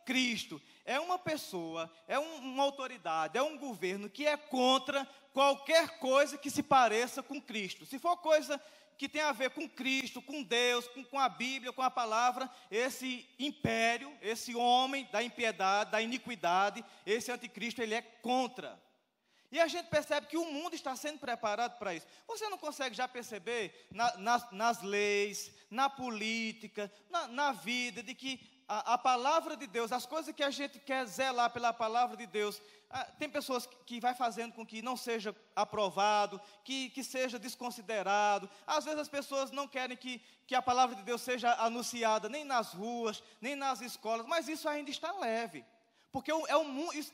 [0.85, 6.37] é uma pessoa, é um, uma autoridade, é um governo que é contra qualquer coisa
[6.37, 7.85] que se pareça com Cristo.
[7.85, 8.59] Se for coisa
[8.97, 12.49] que tem a ver com Cristo, com Deus, com, com, a Bíblia, com a palavra,
[12.69, 18.81] esse império, esse homem da impiedade, da iniquidade, esse anticristo, ele é contra.
[19.51, 22.07] E a gente percebe que o mundo está sendo preparado para isso.
[22.27, 28.15] Você não consegue já perceber na, nas, nas, leis, na política, na, na vida, de
[28.15, 32.17] que a, a, palavra de Deus, as coisas que a gente quer zelar pela palavra
[32.17, 32.59] de Deus,
[32.89, 37.38] ah, tem pessoas que, que vai fazendo com que não seja aprovado, que, que seja
[37.38, 38.49] desconsiderado.
[38.65, 42.43] Às vezes as pessoas não querem que, que a palavra de Deus seja anunciada nem
[42.43, 45.63] nas ruas, nem nas escolas, mas isso ainda está leve.
[46.12, 46.45] Porque é um,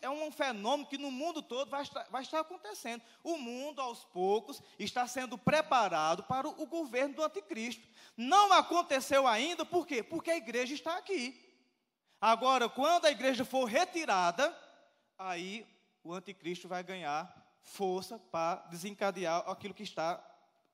[0.01, 3.01] é um fenômeno que no mundo todo vai estar, vai estar acontecendo.
[3.23, 7.87] O mundo, aos poucos, está sendo preparado para o, o governo do anticristo.
[8.15, 10.03] Não aconteceu ainda, por quê?
[10.03, 11.48] Porque a igreja está aqui.
[12.21, 14.55] Agora, quando a igreja for retirada,
[15.17, 15.65] aí
[16.03, 20.21] o anticristo vai ganhar força para desencadear aquilo que está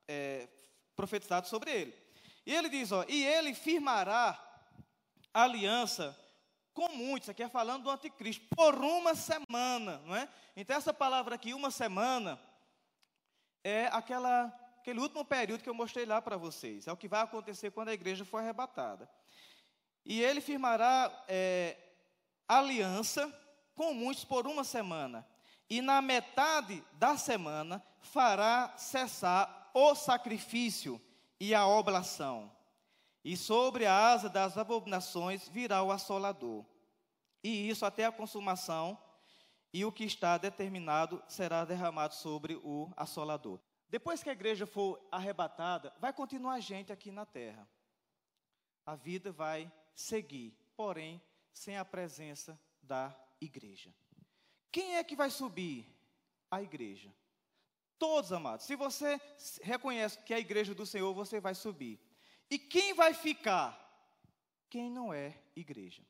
[0.08, 0.48] é,
[0.96, 2.06] profetizado sobre ele.
[2.46, 4.40] E ele diz: ó, e ele firmará
[5.34, 6.18] aliança
[6.74, 10.28] com muitos, aqui é falando do anticristo, por uma semana, não é?
[10.58, 12.38] Então essa palavra aqui, uma semana,
[13.64, 14.48] é aquela,
[14.80, 16.86] aquele último período que eu mostrei lá para vocês.
[16.86, 19.10] É o que vai acontecer quando a igreja for arrebatada.
[20.06, 21.78] E ele firmará é,
[22.48, 23.34] aliança
[23.76, 25.28] com muitos por uma semana.
[25.70, 31.02] E na metade da semana fará cessar o sacrifício
[31.40, 32.56] e a oblação
[33.26, 36.64] e sobre a asa das abominações virá o assolador.
[37.44, 38.96] E isso até a consumação,
[39.74, 43.60] e o que está determinado será derramado sobre o assolador.
[43.90, 47.68] Depois que a igreja for arrebatada, vai continuar a gente aqui na terra.
[48.86, 51.22] A vida vai seguir, porém,
[51.54, 53.94] sem a presença da igreja.
[54.72, 55.88] Quem é que vai subir?
[56.52, 57.14] A igreja.
[57.98, 58.66] Todos, amados.
[58.66, 59.20] Se você
[59.64, 62.00] reconhece que é a igreja do Senhor, você vai subir.
[62.50, 63.82] E quem vai ficar?
[64.70, 66.04] Quem não é igreja.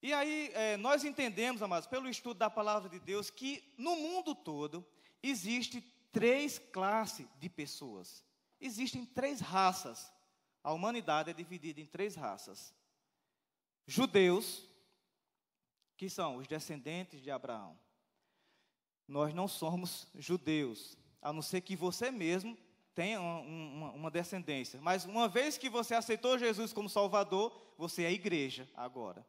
[0.00, 4.34] E aí, é, nós entendemos, amados, pelo estudo da palavra de Deus, que no mundo
[4.34, 4.86] todo
[5.22, 5.80] existe
[6.10, 8.24] três classes de pessoas.
[8.60, 10.12] Existem três raças.
[10.62, 12.74] A humanidade é dividida em três raças:
[13.86, 14.68] judeus,
[15.96, 17.78] que são os descendentes de Abraão.
[19.06, 22.56] Nós não somos judeus, a não ser que você mesmo
[22.94, 24.80] tem uma, uma, descendência.
[24.80, 29.26] Mas uma vez que você aceitou Jesus como Salvador, você é igreja agora.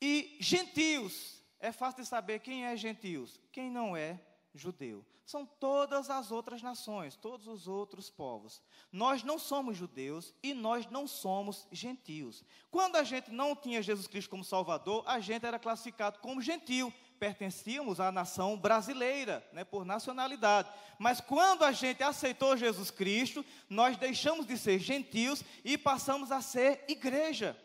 [0.00, 4.18] E gentios, é fácil de saber quem é gentios, quem não é
[4.54, 5.04] judeu.
[5.24, 8.60] São todas as outras nações, todos os outros povos.
[8.90, 12.44] Nós não somos judeus e nós não somos gentios.
[12.70, 16.92] Quando a gente não tinha Jesus Cristo como Salvador, a gente era classificado como gentio,
[17.18, 20.68] pertencíamos à nação brasileira, né, por nacionalidade.
[20.98, 26.40] Mas quando a gente aceitou Jesus Cristo, nós deixamos de ser gentios e passamos a
[26.40, 27.56] ser igreja.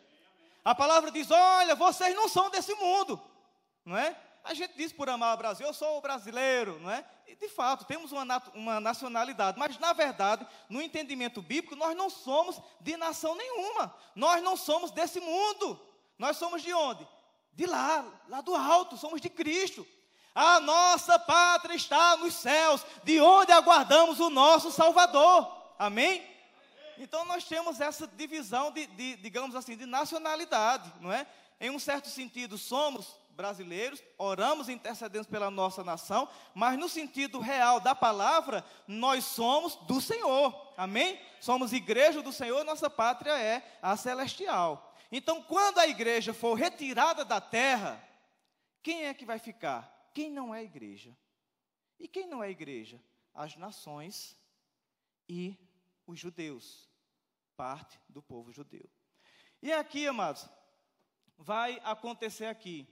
[0.64, 3.20] A palavra diz: olha, vocês não são desse mundo,
[3.84, 4.16] não é?
[4.46, 7.04] A gente diz por amar o Brasil, eu sou brasileiro, não é?
[7.28, 12.10] E de fato, temos uma, uma nacionalidade, mas na verdade, no entendimento bíblico, nós não
[12.10, 15.78] somos de nação nenhuma, nós não somos desse mundo,
[16.18, 17.06] nós somos de onde?
[17.56, 19.88] de lá, lá do alto, somos de Cristo.
[20.34, 25.50] A nossa pátria está nos céus, de onde aguardamos o nosso Salvador.
[25.80, 26.22] Amém?
[26.98, 31.26] Então nós temos essa divisão de, de, digamos assim, de nacionalidade, não é?
[31.60, 37.40] Em um certo sentido, somos brasileiros, oramos e intercedemos pela nossa nação, mas no sentido
[37.40, 40.74] real da palavra, nós somos do Senhor.
[40.78, 41.20] Amém?
[41.40, 44.96] Somos igreja do Senhor, nossa pátria é a celestial.
[45.12, 48.02] Então, quando a igreja for retirada da terra,
[48.82, 50.10] quem é que vai ficar?
[50.14, 51.16] Quem não é igreja.
[52.00, 53.02] E quem não é igreja?
[53.34, 54.38] As nações
[55.28, 55.58] e
[56.08, 56.90] os judeus,
[57.56, 58.90] parte do povo judeu.
[59.62, 60.48] E aqui, amados,
[61.38, 62.88] vai acontecer aqui.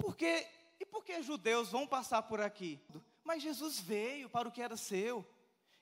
[0.00, 0.46] Por que,
[0.80, 2.80] e por que judeus vão passar por aqui?
[3.22, 5.24] Mas Jesus veio para o que era seu.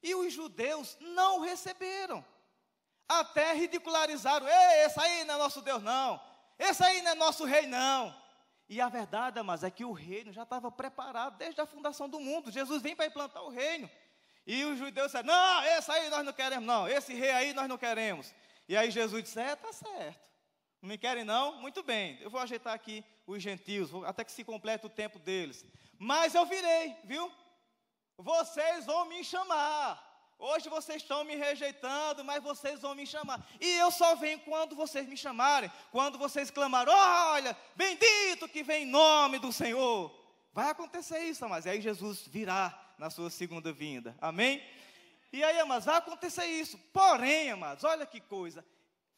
[0.02, 2.24] E os judeus não o receberam.
[3.09, 6.20] Até ridicularizaram: Ei, esse aí não é nosso Deus, não.
[6.59, 8.14] Esse aí não é nosso rei, não.
[8.68, 12.20] E a verdade, mas é que o reino já estava preparado desde a fundação do
[12.20, 12.50] mundo.
[12.50, 13.88] Jesus vem para implantar o reino.
[14.44, 16.88] E os judeus disseram: Não, esse aí nós não queremos, não.
[16.88, 18.35] Esse rei aí nós não queremos.
[18.68, 20.28] E aí Jesus disse: É, tá certo.
[20.83, 21.61] Não me querem, não?
[21.61, 22.18] Muito bem.
[22.20, 25.64] Eu vou ajeitar aqui os gentios, até que se complete o tempo deles.
[25.98, 27.30] Mas eu virei, viu?
[28.16, 30.06] Vocês vão me chamar.
[30.38, 33.46] Hoje vocês estão me rejeitando, mas vocês vão me chamar.
[33.60, 35.70] E eu só venho quando vocês me chamarem.
[35.90, 40.14] Quando vocês clamarem, olha, bendito que vem em nome do Senhor.
[40.52, 44.16] Vai acontecer isso, mas aí Jesus virá na sua segunda vinda.
[44.20, 44.62] Amém?
[45.32, 46.78] E aí, amados, vai acontecer isso.
[46.92, 48.64] Porém, amados, olha que coisa.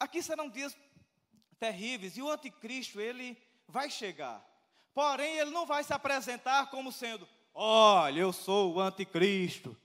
[0.00, 0.76] Aqui serão dias
[1.60, 3.38] terríveis e o anticristo, ele
[3.70, 4.44] vai chegar.
[4.92, 9.76] Porém, ele não vai se apresentar como sendo, olha, eu sou o anticristo.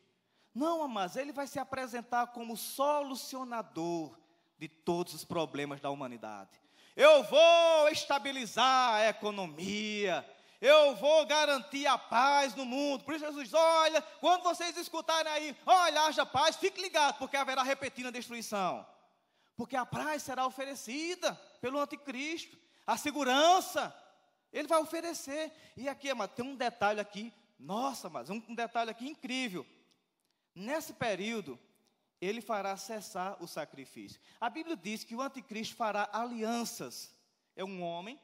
[0.53, 4.17] Não, mas ele vai se apresentar como solucionador
[4.57, 6.49] de todos os problemas da humanidade.
[6.95, 10.25] Eu vou estabilizar a economia,
[10.61, 13.03] eu vou garantir a paz no mundo.
[13.03, 17.35] Por isso Jesus diz: olha, quando vocês escutarem aí, olha, haja paz, fique ligado, porque
[17.35, 18.87] haverá repetindo a destruição.
[19.57, 23.95] Porque a paz será oferecida pelo anticristo, a segurança,
[24.51, 25.51] ele vai oferecer.
[25.75, 29.65] E aqui, mas tem um detalhe aqui, nossa, mas um, detalhe aqui incrível.
[30.53, 31.59] Nesse período,
[32.21, 34.19] ele fará cessar o sacrifício.
[34.39, 37.13] A Bíblia diz que o anticristo fará alianças.
[37.55, 38.19] É um homem,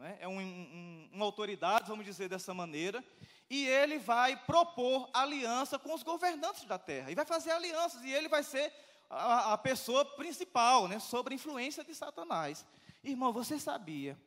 [0.00, 0.18] é?
[0.20, 3.04] é um, um, uma autoridade, vamos dizer dessa maneira,
[3.48, 7.10] e ele vai propor aliança com os governantes da terra.
[7.10, 8.72] E vai fazer alianças, e ele vai ser
[9.08, 12.64] a, a pessoa principal, né, sobre a influência de Satanás.
[13.02, 14.18] Irmão, você sabia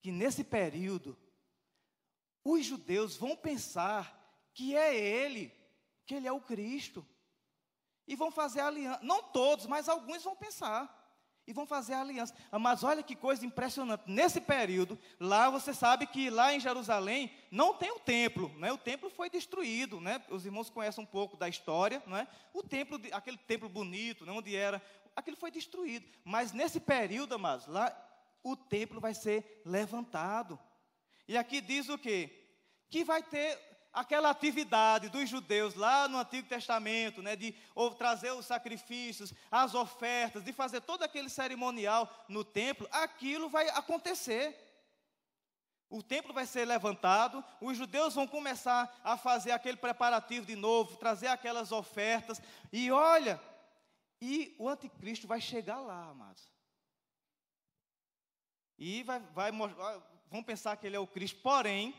[0.00, 1.16] que nesse período,
[2.44, 4.20] os judeus vão pensar
[4.52, 5.52] que é ele
[6.06, 7.06] que ele é o Cristo.
[8.06, 9.00] E vão fazer aliança.
[9.02, 11.02] Não todos, mas alguns vão pensar.
[11.46, 12.34] E vão fazer aliança.
[12.52, 14.04] Mas olha que coisa impressionante.
[14.06, 18.48] Nesse período, lá você sabe que lá em Jerusalém não tem o templo.
[18.58, 18.72] Né?
[18.72, 20.00] O templo foi destruído.
[20.00, 20.22] Né?
[20.28, 22.02] Os irmãos conhecem um pouco da história.
[22.06, 22.28] Não é?
[22.52, 24.32] O templo, aquele templo bonito, né?
[24.32, 24.82] onde era.
[25.16, 26.06] Aquilo foi destruído.
[26.24, 27.94] Mas nesse período, amados, lá
[28.42, 30.58] o templo vai ser levantado.
[31.26, 32.30] E aqui diz o quê?
[32.90, 33.58] Que vai ter
[33.94, 39.72] aquela atividade dos judeus lá no Antigo Testamento, né, de ou, trazer os sacrifícios, as
[39.74, 44.60] ofertas, de fazer todo aquele cerimonial no templo, aquilo vai acontecer.
[45.88, 50.96] O templo vai ser levantado, os judeus vão começar a fazer aquele preparativo de novo,
[50.96, 53.40] trazer aquelas ofertas, e olha,
[54.20, 56.50] e o anticristo vai chegar lá, amados.
[58.78, 59.52] E vai, vai
[60.30, 61.94] vão pensar que ele é o Cristo, porém,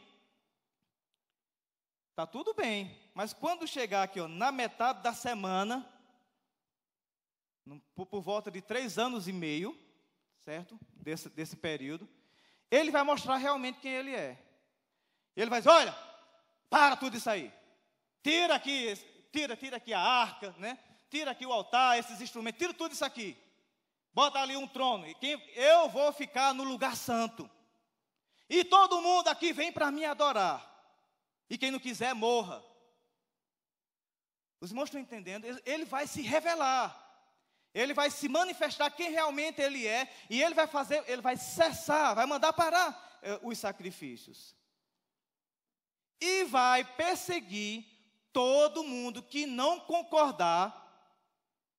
[2.15, 5.85] Tá tudo bem, mas quando chegar aqui, ó, na metade da semana,
[7.93, 9.77] por, por, volta de três anos e meio,
[10.39, 10.79] certo?
[10.93, 12.07] Desse, desse período,
[12.71, 14.41] ele vai mostrar realmente quem ele é.
[15.35, 15.93] Ele vai dizer: olha,
[16.69, 17.51] para tudo isso aí.
[18.23, 18.95] Tira aqui,
[19.29, 20.79] tira, tira aqui a arca, né?
[21.09, 23.37] Tira aqui o altar, esses instrumentos, tira tudo isso aqui.
[24.13, 25.05] Bota ali um trono.
[25.07, 27.49] E quem, eu vou ficar no lugar santo.
[28.49, 30.71] E todo mundo aqui vem para me adorar.
[31.49, 32.63] E quem não quiser, morra.
[34.61, 35.45] Os irmãos estão entendendo?
[35.65, 37.01] Ele vai se revelar.
[37.73, 40.09] Ele vai se manifestar quem realmente ele é.
[40.29, 44.55] E ele vai fazer, ele vai cessar, vai mandar parar eh, os sacrifícios.
[46.21, 47.85] E vai perseguir
[48.31, 50.84] todo mundo que não concordar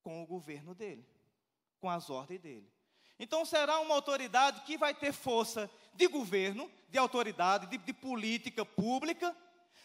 [0.06, 1.04] com o governo dele,
[1.80, 2.72] com as ordens dele.
[3.18, 8.64] Então será uma autoridade que vai ter força de governo, de autoridade, de, de política
[8.64, 9.36] pública,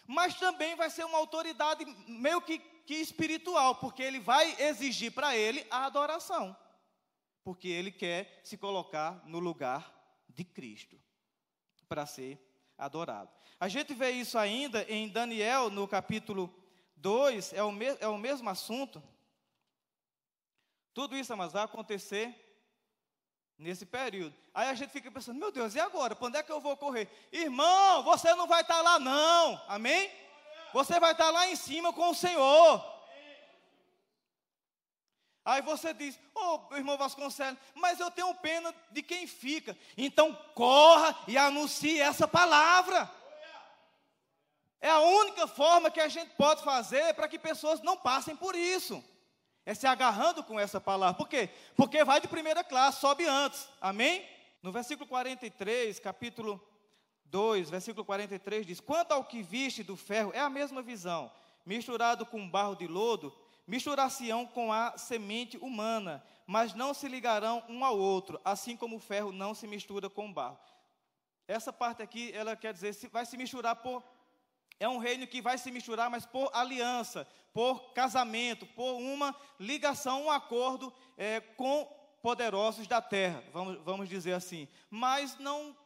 [0.06, 5.36] mas também vai ser uma autoridade meio que, que espiritual, porque ele vai exigir para
[5.36, 6.56] ele a adoração,
[7.44, 9.92] porque ele quer se colocar no lugar
[10.30, 11.02] de Cristo
[11.90, 12.40] para ser
[12.78, 13.32] adorado.
[13.60, 16.54] A gente vê isso ainda em Daniel, no capítulo
[16.98, 19.02] 2, é o, me, é o mesmo assunto.
[20.94, 22.35] Tudo isso, mas vai acontecer
[23.58, 24.35] nesse período.
[24.54, 26.17] Aí a gente fica pensando, meu Deus, e agora?
[26.19, 27.08] Onde é que eu vou correr?
[27.31, 30.12] Irmão, você não vai estar tá lá não, amém?
[30.73, 32.92] Você vai estar tá lá em cima com o Senhor.
[35.44, 39.77] Aí você diz, ô oh, irmão Vasconcelos, mas eu tenho pena de quem fica.
[39.98, 43.10] Então corra e anuncie essa palavra.
[44.79, 48.56] É a única forma que a gente pode fazer para que pessoas não passem por
[48.56, 49.04] isso.
[49.66, 51.16] É se agarrando com essa palavra.
[51.16, 51.50] Por quê?
[51.76, 53.68] Porque vai de primeira classe, sobe antes.
[53.80, 54.26] Amém?
[54.62, 56.62] No versículo 43, capítulo
[57.26, 61.32] 2, versículo 43 diz: Quanto ao que viste do ferro, é a mesma visão.
[61.64, 63.32] misturado com barro de lodo,
[63.68, 69.00] misturar-se-ão com a semente humana, mas não se ligarão um ao outro, assim como o
[69.00, 70.60] ferro não se mistura com o barro.
[71.48, 74.04] Essa parte aqui, ela quer dizer, vai se misturar por.
[74.82, 80.23] É um reino que vai se misturar, mas por aliança, por casamento, por uma ligação,
[80.23, 81.86] um acordo é, com
[82.19, 84.67] poderosos da terra, vamos, vamos dizer assim.
[84.90, 85.77] Mas não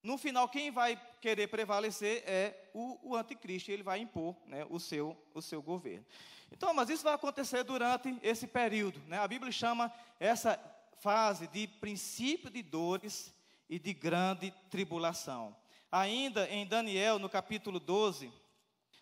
[0.00, 4.78] no final, quem vai querer prevalecer é o, o anticristo, ele vai impor né, o,
[4.78, 6.04] seu, o seu governo.
[6.52, 9.00] Então, mas isso vai acontecer durante esse período.
[9.08, 9.18] Né?
[9.18, 10.56] A Bíblia chama essa
[11.00, 13.34] fase de princípio de dores
[13.68, 15.56] e de grande tribulação.
[15.90, 18.32] Ainda em Daniel, no capítulo 12,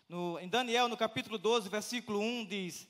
[0.07, 2.87] no, em Daniel, no capítulo 12, versículo 1, diz: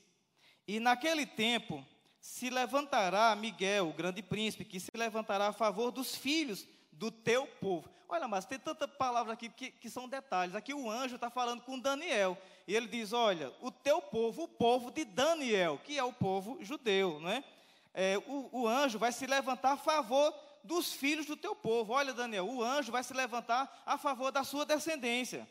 [0.66, 1.84] E naquele tempo
[2.20, 7.46] se levantará Miguel, o grande príncipe, que se levantará a favor dos filhos do teu
[7.46, 7.88] povo.
[8.08, 10.54] Olha, mas tem tanta palavra aqui que, que são detalhes.
[10.54, 12.36] Aqui o anjo está falando com Daniel.
[12.66, 16.58] E ele diz: Olha, o teu povo, o povo de Daniel, que é o povo
[16.62, 17.44] judeu, não é?
[17.92, 20.34] é o, o anjo vai se levantar a favor
[20.64, 21.92] dos filhos do teu povo.
[21.92, 25.48] Olha, Daniel, o anjo vai se levantar a favor da sua descendência.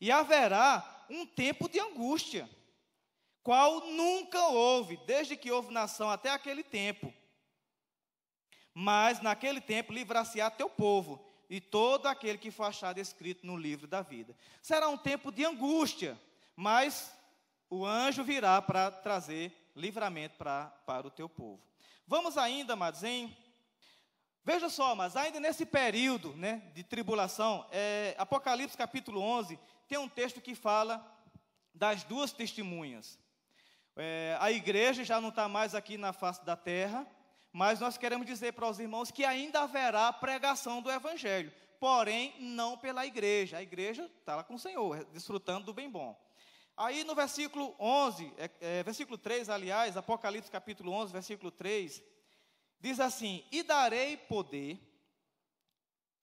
[0.00, 2.48] E haverá um tempo de angústia,
[3.42, 7.12] qual nunca houve, desde que houve nação até aquele tempo
[8.74, 13.86] mas naquele tempo livrar-se-á teu povo e todo aquele que for achado escrito no livro
[13.86, 14.36] da vida.
[14.62, 16.18] Será um tempo de angústia,
[16.54, 17.12] mas
[17.68, 21.60] o anjo virá para trazer livramento pra, para o teu povo.
[22.06, 23.36] Vamos ainda, amados, em.
[24.42, 30.08] Veja só, mas ainda nesse período né, de tribulação, é, Apocalipse capítulo 11, tem um
[30.08, 31.04] texto que fala
[31.74, 33.18] das duas testemunhas.
[33.96, 37.06] É, a igreja já não está mais aqui na face da terra,
[37.52, 42.78] mas nós queremos dizer para os irmãos que ainda haverá pregação do Evangelho, porém não
[42.78, 43.58] pela igreja.
[43.58, 46.18] A igreja está lá com o Senhor, desfrutando do bem bom.
[46.76, 52.02] Aí no versículo 11, é, é, versículo 3, aliás, Apocalipse capítulo 11, versículo 3,
[52.80, 54.78] diz assim: E darei poder,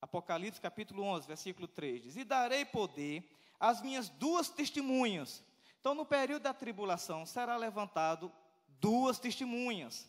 [0.00, 3.28] Apocalipse capítulo 11, versículo 3, diz: E darei poder
[3.58, 5.42] às minhas duas testemunhas.
[5.80, 8.32] Então, no período da tribulação, será levantado
[8.80, 10.08] duas testemunhas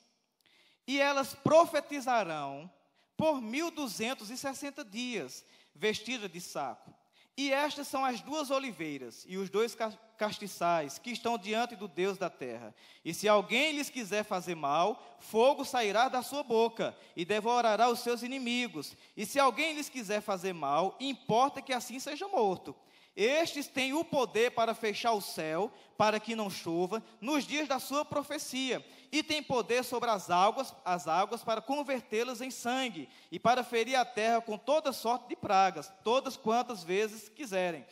[0.89, 2.68] e elas profetizarão
[3.16, 5.45] por 1260 dias,
[5.76, 6.91] vestidas de saco.
[7.40, 9.74] E estas são as duas oliveiras e os dois
[10.18, 12.76] castiçais que estão diante do Deus da terra.
[13.06, 18.02] E se alguém lhes quiser fazer mal, fogo sairá da sua boca e devorará os
[18.02, 18.94] seus inimigos.
[19.16, 22.76] E se alguém lhes quiser fazer mal, importa que assim seja morto.
[23.22, 27.78] Estes têm o poder para fechar o céu, para que não chova, nos dias da
[27.78, 33.38] sua profecia, e têm poder sobre as águas, as águas para convertê-las em sangue, e
[33.38, 37.86] para ferir a terra com toda sorte de pragas, todas quantas vezes quiserem.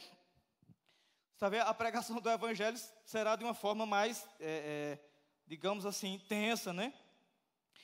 [1.35, 4.99] Sabe, a pregação do evangelho será de uma forma mais, é, é,
[5.45, 6.93] digamos assim, intensa, né?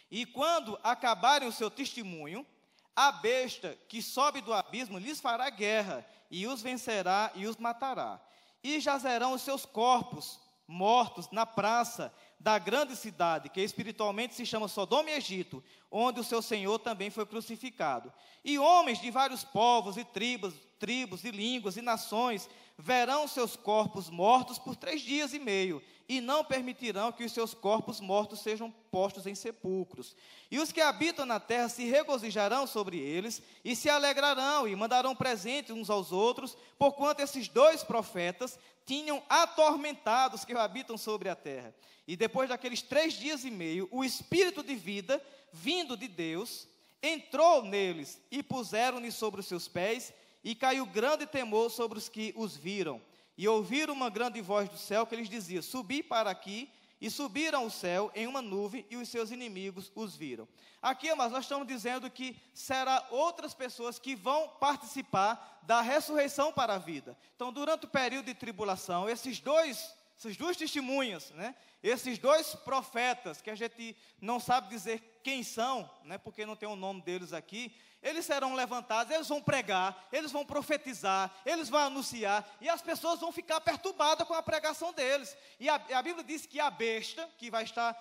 [0.09, 2.47] E quando acabarem o seu testemunho,
[2.95, 8.19] a besta que sobe do abismo lhes fará guerra, e os vencerá e os matará.
[8.63, 12.13] E jazerão os seus corpos mortos na praça
[12.43, 17.09] da grande cidade, que espiritualmente se chama Sodoma e Egito, onde o seu Senhor também
[17.09, 18.11] foi crucificado.
[18.43, 24.09] E homens de vários povos e tribos, tribos e línguas e nações verão seus corpos
[24.09, 28.69] mortos por três dias e meio, e não permitirão que os seus corpos mortos sejam
[28.91, 30.13] postos em sepulcros.
[30.51, 35.15] E os que habitam na terra se regozijarão sobre eles, e se alegrarão, e mandarão
[35.15, 41.35] presentes uns aos outros, porquanto esses dois profetas tinham atormentado os que habitam sobre a
[41.35, 41.73] terra.
[42.07, 46.67] E depois daqueles três dias e meio, o espírito de vida, vindo de Deus,
[47.01, 52.33] entrou neles, e puseram-lhe sobre os seus pés, e caiu grande temor sobre os que
[52.35, 53.01] os viram.
[53.37, 56.69] E ouviram uma grande voz do céu que lhes dizia: Subi para aqui.
[57.01, 60.47] E subiram ao céu em uma nuvem, e os seus inimigos os viram.
[60.81, 66.75] Aqui, mas nós estamos dizendo que será outras pessoas que vão participar da ressurreição para
[66.75, 67.17] a vida.
[67.35, 71.55] Então, durante o período de tribulação, esses dois, essas duas testemunhas, né?
[71.81, 76.17] Esses dois profetas, que a gente não sabe dizer quem são, né?
[76.17, 80.45] Porque não tem o nome deles aqui, eles serão levantados, eles vão pregar, eles vão
[80.45, 85.35] profetizar, eles vão anunciar, e as pessoas vão ficar perturbadas com a pregação deles.
[85.59, 87.97] E a, a Bíblia diz que a besta, que vai estar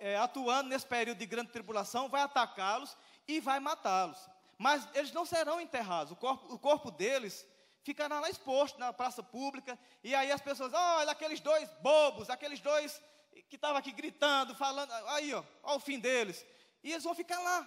[0.00, 2.96] é, atuando nesse período de grande tribulação, vai atacá-los
[3.26, 4.18] e vai matá-los.
[4.58, 7.46] Mas eles não serão enterrados, o corpo, o corpo deles
[7.86, 12.60] ficará lá exposto na praça pública, e aí as pessoas, olha aqueles dois bobos, aqueles
[12.60, 13.00] dois
[13.48, 16.44] que estavam aqui gritando, falando, aí ó, olha o fim deles.
[16.82, 17.58] E eles vão ficar lá,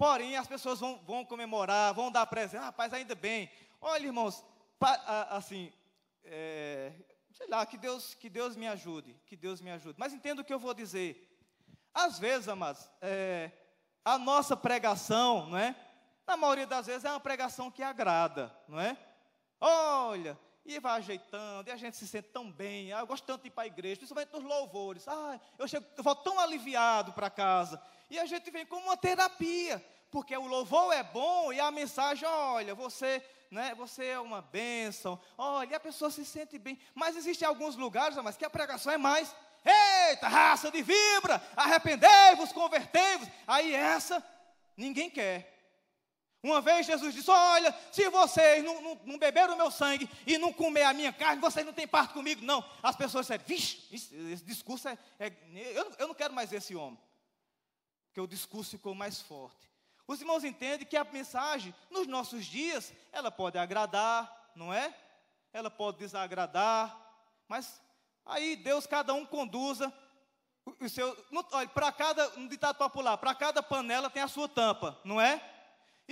[0.00, 2.62] Porém, as pessoas vão, vão comemorar, vão dar presente.
[2.62, 3.50] Ah, rapaz, ainda bem.
[3.82, 4.42] Olha, irmãos,
[4.78, 4.94] pa,
[5.28, 5.70] assim,
[6.24, 6.90] é,
[7.34, 9.96] sei lá, que Deus, que Deus me ajude, que Deus me ajude.
[9.98, 11.38] Mas entenda o que eu vou dizer.
[11.92, 13.50] Às vezes, amados, é,
[14.02, 15.76] a nossa pregação, não é?
[16.26, 18.96] Na maioria das vezes é uma pregação que agrada, não é?
[19.60, 22.92] Olha, e vai ajeitando, e a gente se sente tão bem.
[22.92, 25.06] Ah, eu gosto tanto de ir para a igreja, principalmente nos louvores.
[25.06, 27.82] Ah, eu, chego, eu volto tão aliviado para casa.
[28.08, 32.26] E a gente vem como uma terapia, porque o louvor é bom e a mensagem,
[32.26, 35.20] olha, você, né, você é uma bênção.
[35.36, 36.78] Olha, e a pessoa se sente bem.
[36.94, 39.34] Mas existem alguns lugares, mas que a pregação é mais.
[39.64, 43.28] Eita, raça de vibra, arrependei-vos, convertei-vos.
[43.46, 44.24] Aí essa
[44.76, 45.49] ninguém quer.
[46.42, 50.38] Uma vez Jesus disse: Olha, se vocês não, não, não beberam o meu sangue e
[50.38, 52.64] não comer a minha carne, vocês não têm parte comigo, não.
[52.82, 54.98] As pessoas disseram: Vixe, esse, discurso é.
[55.18, 55.32] é
[55.74, 56.98] eu, eu não quero mais esse homem.
[58.06, 59.70] Porque o discurso ficou mais forte.
[60.06, 64.92] Os irmãos entendem que a mensagem, nos nossos dias, ela pode agradar, não é?
[65.52, 66.98] Ela pode desagradar,
[67.46, 67.80] mas
[68.24, 69.92] aí Deus, cada um conduza
[70.80, 71.16] o seu.
[71.52, 75.40] Olha, para cada, um ditado popular, para cada panela tem a sua tampa, não é?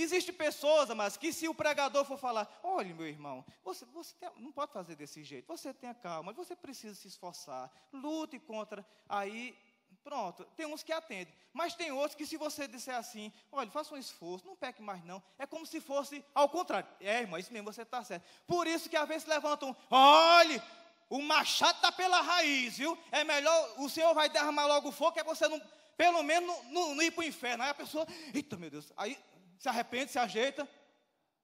[0.00, 4.30] Existem pessoas, mas que se o pregador for falar, olha, meu irmão, você, você tem,
[4.36, 9.58] não pode fazer desse jeito, você tenha calma, você precisa se esforçar, lute contra, aí,
[10.04, 13.92] pronto, tem uns que atendem, mas tem outros que se você disser assim, olha, faça
[13.92, 17.52] um esforço, não peque mais não, é como se fosse ao contrário, é irmão, isso
[17.52, 20.62] mesmo, você está certo, por isso que às vezes levantam, olhe,
[21.10, 25.18] o machado está pela raiz, viu, é melhor, o Senhor vai derramar logo o fogo,
[25.18, 25.60] é você não,
[25.96, 28.92] pelo menos não, não, não ir para o inferno, aí a pessoa, eita meu Deus,
[28.96, 29.18] aí
[29.58, 30.68] se arrepende, se ajeita,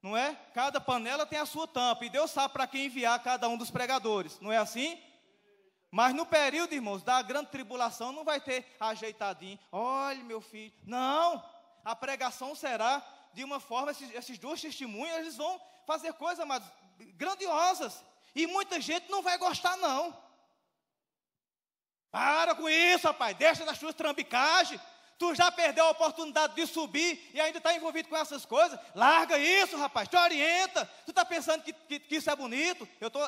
[0.03, 0.35] não é?
[0.55, 3.71] Cada panela tem a sua tampa, e Deus sabe para quem enviar cada um dos
[3.71, 5.03] pregadores, não é assim?
[5.91, 11.45] Mas no período, irmãos, da grande tribulação, não vai ter ajeitadinho, olhe meu filho, não,
[11.85, 16.63] a pregação será de uma forma, esses, esses dois testemunhos, eles vão fazer coisas mas,
[17.17, 18.05] grandiosas,
[18.35, 20.17] e muita gente não vai gostar, não.
[22.11, 24.81] Para com isso, rapaz, deixa das suas trambicagens.
[25.19, 28.79] Tu já perdeu a oportunidade de subir e ainda está envolvido com essas coisas.
[28.95, 30.85] Larga isso, rapaz, te orienta.
[31.05, 32.89] Tu está pensando que, que, que, isso é bonito?
[33.01, 33.21] Eu tô,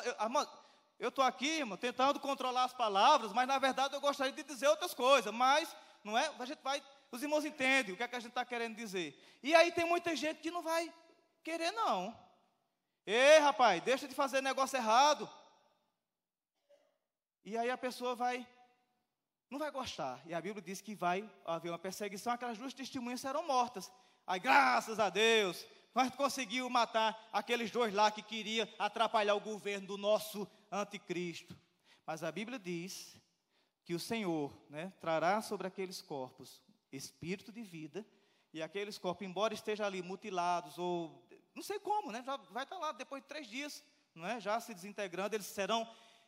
[0.99, 4.67] eu estou aqui, irmão, tentando controlar as palavras, mas na verdade eu gostaria de dizer
[4.67, 5.33] outras coisas.
[5.33, 5.73] Mas,
[6.03, 6.31] não é?
[6.37, 9.17] A gente vai, os irmãos entendem o que, é que a gente está querendo dizer.
[9.41, 10.93] E aí tem muita gente que não vai
[11.43, 12.17] querer, não.
[13.05, 15.29] Ei, rapaz, deixa de fazer negócio errado.
[17.45, 18.45] E aí a pessoa vai
[19.49, 20.21] não vai gostar.
[20.25, 23.91] E a Bíblia diz que vai haver uma perseguição, aquelas duas testemunhas serão mortas.
[24.25, 29.87] Aí, graças a Deus, nós conseguimos matar aqueles dois lá que queriam atrapalhar o governo
[29.87, 31.57] do nosso anticristo.
[32.05, 33.19] Mas a Bíblia diz
[33.85, 38.05] que o Senhor né, trará sobre aqueles corpos espírito de vida,
[38.53, 42.77] e aqueles corpos, embora estejam ali mutilados, ou não sei como, né, já vai estar
[42.77, 43.83] lá depois de três dias,
[44.15, 45.87] não é, já se desintegrando, eles serão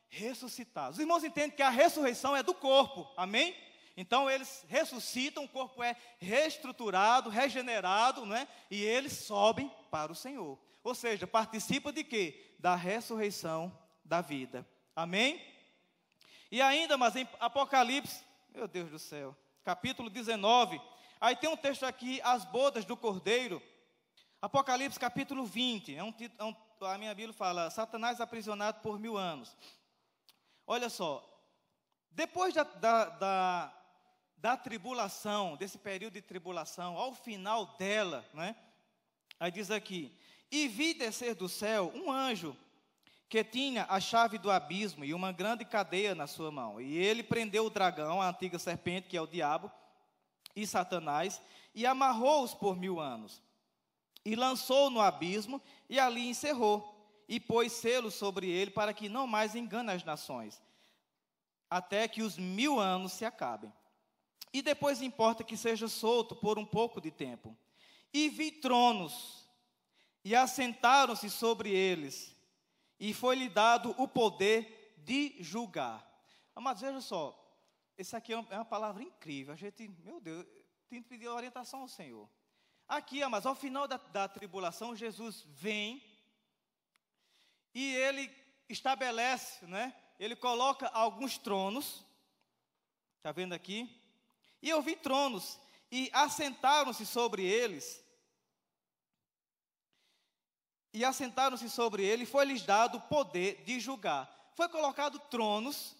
[0.09, 0.97] ressuscitados.
[0.97, 3.55] Os irmãos entendem que a ressurreição é do corpo, amém?
[3.95, 8.47] Então eles ressuscitam, o corpo é reestruturado, regenerado, não é?
[8.71, 10.57] E eles sobem para o Senhor.
[10.83, 12.55] Ou seja, participa de quê?
[12.57, 14.67] Da ressurreição da vida.
[14.95, 15.41] Amém?
[16.51, 20.81] E ainda, mas em Apocalipse, meu Deus do céu, capítulo 19,
[21.21, 23.61] aí tem um texto aqui, as bodas do Cordeiro.
[24.41, 26.55] Apocalipse capítulo 20, é um, é um,
[26.85, 29.55] a minha Bíblia fala, Satanás aprisionado por mil anos.
[30.71, 31.27] Olha só,
[32.11, 33.73] depois da, da, da,
[34.37, 38.55] da, tribulação, desse período de tribulação, ao final dela, né?
[39.39, 40.15] Aí diz aqui:
[40.51, 42.55] E vi descer do céu um anjo
[43.27, 46.79] que tinha a chave do abismo e uma grande cadeia na sua mão.
[46.79, 49.71] E ele prendeu o dragão, a antiga serpente, que é o diabo,
[50.55, 51.41] e Satanás,
[51.73, 53.41] e amarrou-os por mil anos.
[54.23, 55.59] E lançou no abismo,
[55.89, 56.98] e ali encerrou
[57.29, 60.59] e pôs selo sobre ele para que não mais engane as nações,
[61.69, 63.71] até que os mil anos se acabem.
[64.51, 67.55] E depois importa que seja solto por um pouco de tempo.
[68.11, 69.47] E vi tronos,
[70.25, 72.35] e assentaram-se sobre eles,
[72.99, 76.03] e foi-lhe dado o poder de julgar.
[76.55, 77.39] Mas veja só,
[77.95, 79.53] isso aqui é uma palavra incrível.
[79.53, 80.47] A gente, meu Deus,
[80.89, 82.27] tem que pedir orientação ao Senhor.
[82.87, 86.08] Aqui, mas ao final da, da tribulação, Jesus vem
[87.73, 88.31] e ele
[88.67, 89.95] estabelece, né?
[90.19, 92.03] Ele coloca alguns tronos,
[93.17, 93.89] está vendo aqui?
[94.61, 95.59] E eu vi tronos,
[95.91, 98.03] e assentaram-se sobre eles,
[100.93, 104.29] e assentaram-se sobre ele, foi-lhes dado o poder de julgar.
[104.55, 105.95] Foi colocado tronos,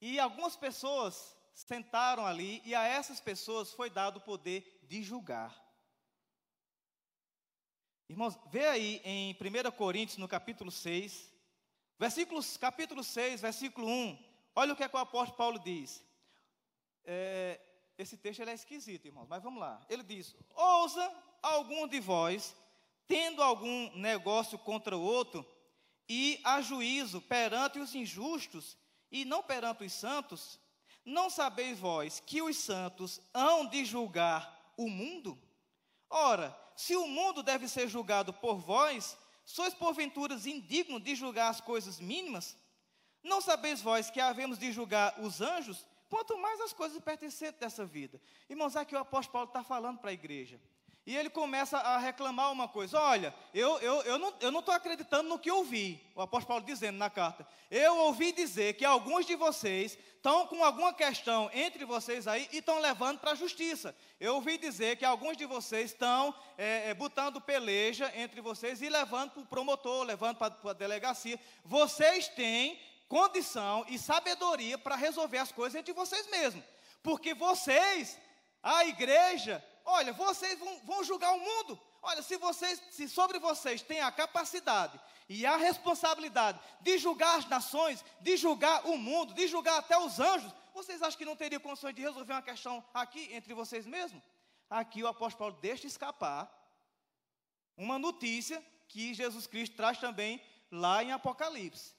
[0.00, 5.64] e algumas pessoas sentaram ali, e a essas pessoas foi dado o poder de julgar.
[8.08, 11.34] Irmãos, vê aí em 1 Coríntios, no capítulo 6,
[11.98, 14.18] Versículos, capítulo 6, versículo 1.
[14.56, 16.04] Olha o que, é que o apóstolo Paulo diz.
[17.04, 17.60] É,
[17.96, 19.80] esse texto é esquisito, irmãos, mas vamos lá.
[19.88, 22.54] Ele diz: Ousa algum de vós,
[23.06, 25.46] tendo algum negócio contra o outro,
[26.08, 28.76] e a juízo perante os injustos
[29.10, 30.58] e não perante os santos,
[31.04, 35.40] não sabeis vós que os santos hão de julgar o mundo?
[36.10, 41.60] Ora, se o mundo deve ser julgado por vós, sois porventura indignos de julgar as
[41.60, 42.56] coisas mínimas?
[43.22, 47.84] Não sabeis vós que havemos de julgar os anjos, quanto mais as coisas pertencentes dessa
[47.84, 48.20] vida?
[48.48, 50.60] Irmãos, aqui o apóstolo Paulo está falando para a igreja.
[51.06, 55.28] E ele começa a reclamar uma coisa: olha, eu, eu, eu não estou não acreditando
[55.28, 56.02] no que ouvi.
[56.14, 60.64] O apóstolo Paulo dizendo na carta: eu ouvi dizer que alguns de vocês estão com
[60.64, 63.94] alguma questão entre vocês aí e estão levando para a justiça.
[64.18, 68.88] Eu ouvi dizer que alguns de vocês estão é, é, botando peleja entre vocês e
[68.88, 71.38] levando para o promotor, levando para a delegacia.
[71.66, 76.64] Vocês têm condição e sabedoria para resolver as coisas entre vocês mesmos.
[77.02, 78.18] Porque vocês,
[78.62, 81.80] a igreja, olha, vocês vão, vão julgar o mundo.
[82.02, 87.46] Olha, se vocês, se sobre vocês tem a capacidade e a responsabilidade de julgar as
[87.46, 91.60] nações, de julgar o mundo, de julgar até os anjos, vocês acham que não teriam
[91.60, 94.22] condições de resolver uma questão aqui entre vocês mesmos?
[94.68, 96.50] Aqui o apóstolo Paulo deixa escapar
[97.76, 101.94] uma notícia que Jesus Cristo traz também lá em Apocalipse.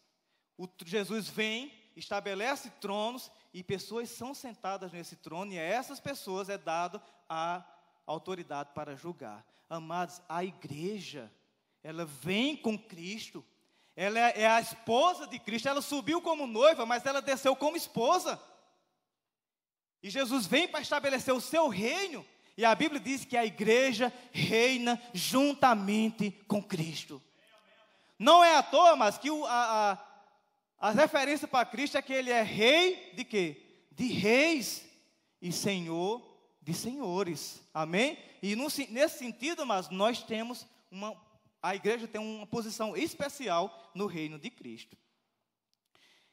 [0.58, 6.50] O, Jesus vem, estabelece tronos e pessoas são sentadas nesse trono, e a essas pessoas
[6.50, 7.66] é dado a
[8.06, 9.45] autoridade para julgar.
[9.70, 11.32] Amados, a igreja,
[11.84, 13.43] ela vem com Cristo,
[13.95, 17.78] ela é, é a esposa de Cristo, ela subiu como noiva, mas ela desceu como
[17.78, 18.41] esposa.
[20.03, 22.26] E Jesus vem para estabelecer o seu reino,
[22.58, 27.22] e a Bíblia diz que a igreja reina juntamente com Cristo.
[28.18, 29.91] Não é à toa, mas que o, a,
[30.80, 33.62] a, a referência para Cristo é que ele é rei de quê?
[33.91, 34.86] De reis
[35.41, 36.35] e senhor
[36.66, 37.61] de senhores.
[37.74, 38.18] Amém?
[38.41, 41.16] E no, nesse sentido, mas nós temos uma
[41.61, 44.95] a igreja tem uma posição especial no reino de Cristo.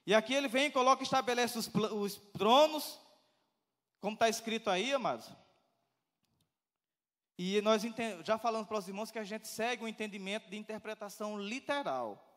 [0.06, 3.00] E aqui ele vem e coloca, estabelece os, os tronos,
[3.98, 5.30] como está escrito aí, amados.
[7.38, 7.82] E nós
[8.24, 12.31] já falamos para os irmãos que a gente segue o entendimento de interpretação literal.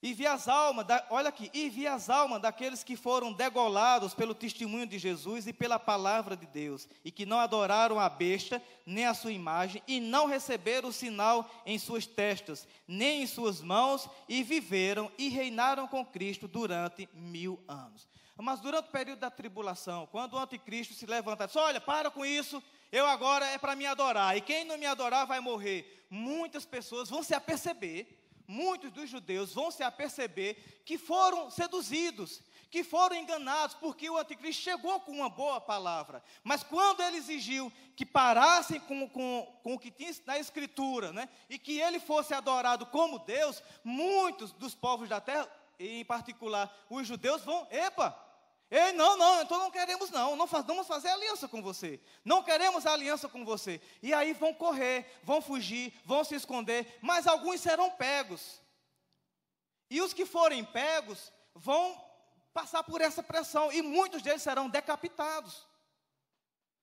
[0.00, 4.14] E vi as almas, da, olha aqui, e vi as almas daqueles que foram degolados
[4.14, 8.62] pelo testemunho de Jesus e pela palavra de Deus, e que não adoraram a besta,
[8.86, 13.60] nem a sua imagem, e não receberam o sinal em suas testas, nem em suas
[13.60, 18.08] mãos, e viveram e reinaram com Cristo durante mil anos.
[18.36, 22.24] Mas durante o período da tribulação, quando o anticristo se levanta diz: Olha, para com
[22.24, 26.06] isso, eu agora é para me adorar, e quem não me adorar vai morrer.
[26.08, 28.06] Muitas pessoas vão se aperceber
[28.48, 34.62] muitos dos judeus vão se aperceber que foram seduzidos, que foram enganados, porque o anticristo
[34.62, 36.22] chegou com uma boa palavra.
[36.42, 41.28] Mas quando ele exigiu que parassem com, com, com o que tinha na Escritura, né,
[41.48, 47.06] e que ele fosse adorado como Deus, muitos dos povos da terra, em particular os
[47.06, 48.27] judeus, vão, epa,
[48.70, 51.98] Ei, não, não, então não queremos não, não vamos fazer aliança com você.
[52.22, 53.80] Não queremos aliança com você.
[54.02, 58.60] E aí vão correr, vão fugir, vão se esconder, mas alguns serão pegos.
[59.90, 61.98] E os que forem pegos vão
[62.52, 65.66] passar por essa pressão e muitos deles serão decapitados.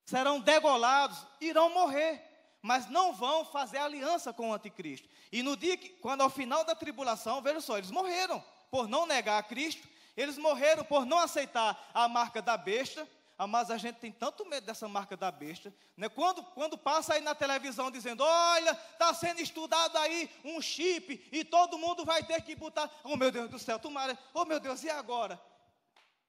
[0.06, 2.24] Serão degolados, irão morrer,
[2.64, 5.08] mas não vão fazer aliança com o anticristo.
[5.32, 9.06] E no dia que, quando ao final da tribulação, veja só, eles morreram por não
[9.06, 13.08] negar a Cristo eles morreram por não aceitar a marca da besta,
[13.38, 15.74] ah, mas a gente tem tanto medo dessa marca da besta.
[15.98, 16.08] Né?
[16.08, 21.44] Quando, quando passa aí na televisão dizendo: Olha, está sendo estudado aí um chip e
[21.44, 22.90] todo mundo vai ter que botar.
[23.04, 24.18] Oh meu Deus do céu, tomara.
[24.34, 25.40] Oh meu Deus, e agora?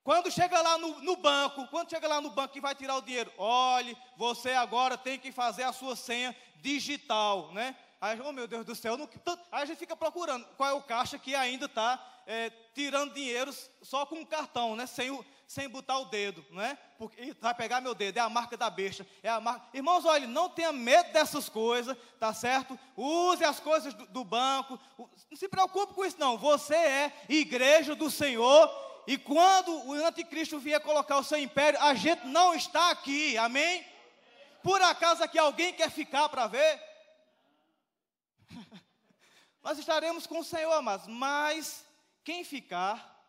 [0.03, 3.03] Quando chega lá no, no, banco, quando chega lá no banco e vai tirar o
[3.03, 7.77] dinheiro, olhe, você agora tem que fazer a sua senha digital, né?
[8.01, 9.09] Aí, oh meu Deus do céu, não,
[9.51, 13.55] aí a gente fica procurando qual é o caixa que ainda está é, tirando dinheiro
[13.81, 14.87] só com o cartão, né?
[14.87, 16.77] Sem, o, sem botar o dedo, não é?
[16.99, 19.67] Porque vai pegar meu dedo, é a marca da besta, é a marca.
[19.73, 22.79] Irmãos, olha, não tenha medo dessas coisas, tá certo?
[22.97, 26.37] Use as coisas do, do banco, não se preocupe com isso não.
[26.37, 28.69] Você é igreja do Senhor
[29.07, 33.87] e quando o anticristo vier colocar o seu império, a gente não está aqui, amém?
[34.63, 36.96] Por acaso aqui alguém quer ficar para ver?
[39.67, 41.85] Nós estaremos com o Senhor, amados, mas
[42.23, 43.21] quem ficar,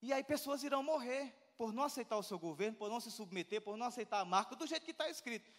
[0.00, 3.60] e aí pessoas irão morrer por não aceitar o seu governo, por não se submeter,
[3.60, 5.50] por não aceitar a marca, do jeito que está escrito.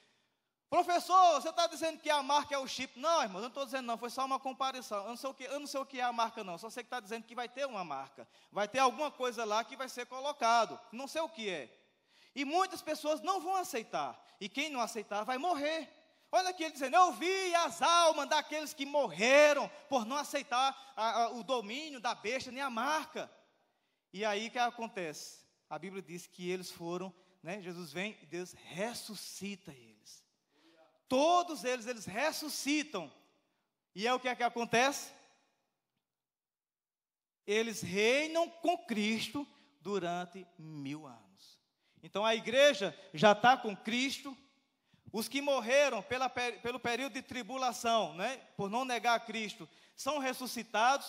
[0.69, 2.97] Professor, você está dizendo que a marca é o chip?
[2.97, 5.03] Não, irmão, eu não estou dizendo não, foi só uma comparação.
[5.03, 6.57] Eu não, sei o que, eu não sei o que é a marca, não.
[6.57, 8.25] Só sei que está dizendo que vai ter uma marca.
[8.49, 10.79] Vai ter alguma coisa lá que vai ser colocado.
[10.93, 11.69] Não sei o que é.
[12.33, 14.17] E muitas pessoas não vão aceitar.
[14.39, 16.00] E quem não aceitar vai morrer.
[16.31, 21.23] Olha aqui ele dizendo: Eu vi as almas daqueles que morreram por não aceitar a,
[21.23, 23.29] a, o domínio da besta nem a marca.
[24.13, 25.41] E aí o que acontece?
[25.69, 27.13] A Bíblia diz que eles foram,
[27.43, 27.61] né?
[27.61, 30.23] Jesus vem e Deus ressuscita eles.
[31.07, 33.11] Todos eles, eles ressuscitam.
[33.93, 35.11] E é o que é que acontece?
[37.45, 39.45] Eles reinam com Cristo
[39.81, 41.59] durante mil anos.
[42.01, 44.35] Então a igreja já está com Cristo.
[45.11, 50.19] Os que morreram pela, pelo período de tribulação, né, por não negar a Cristo, são
[50.19, 51.07] ressuscitados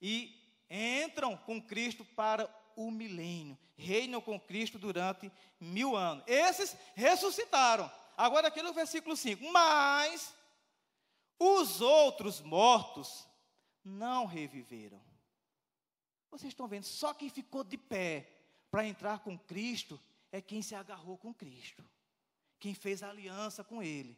[0.00, 0.38] e
[0.70, 3.58] entram com Cristo para o milênio.
[3.76, 6.24] Reinam com Cristo durante mil anos.
[6.26, 7.90] Esses ressuscitaram.
[8.16, 10.34] Agora aqui no versículo 5: Mas
[11.38, 13.26] os outros mortos
[13.82, 15.00] não reviveram.
[16.30, 18.28] Vocês estão vendo, só quem ficou de pé
[18.70, 20.00] para entrar com Cristo
[20.32, 21.84] é quem se agarrou com Cristo,
[22.58, 24.16] quem fez aliança com Ele.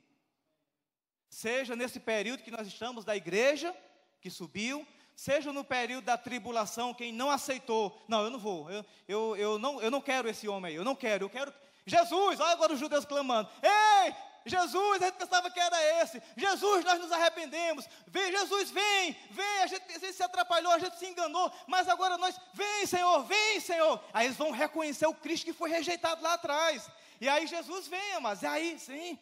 [1.29, 3.75] Seja nesse período que nós estamos da igreja,
[4.21, 8.85] que subiu, seja no período da tribulação, quem não aceitou, não, eu não vou, eu,
[9.09, 11.53] eu, eu, não, eu não quero esse homem aí, eu não quero, eu quero,
[11.87, 14.13] Jesus, olha agora os judeus clamando: Ei,
[14.45, 16.21] Jesus, a gente pensava que era esse.
[16.37, 17.89] Jesus, nós nos arrependemos.
[18.07, 19.63] Vem, Jesus, vem, vem.
[19.63, 21.53] A gente, a gente, se atrapalhou, a gente se enganou.
[21.67, 24.03] Mas agora nós, vem, Senhor, vem, Senhor.
[24.13, 26.89] Aí eles vão reconhecer o Cristo que foi rejeitado lá atrás.
[27.21, 29.19] E aí Jesus vem, mas aí sim.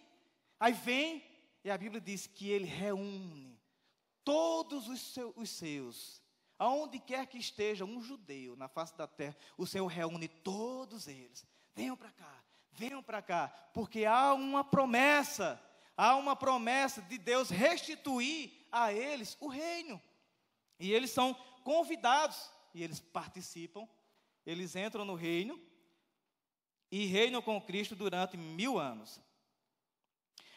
[0.59, 1.23] Aí vem,
[1.63, 3.59] e a Bíblia diz que ele reúne
[4.25, 6.23] todos os, os seus.
[6.59, 11.45] Aonde quer que esteja um judeu na face da terra, o Senhor reúne todos eles.
[11.75, 15.61] Venham para cá venham para cá, porque há uma promessa,
[15.97, 20.01] há uma promessa de Deus restituir a eles o reino.
[20.79, 23.89] E eles são convidados, e eles participam,
[24.45, 25.61] eles entram no reino
[26.95, 29.21] e reinam com Cristo durante mil anos.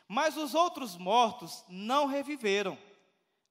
[0.07, 2.77] Mas os outros mortos não reviveram,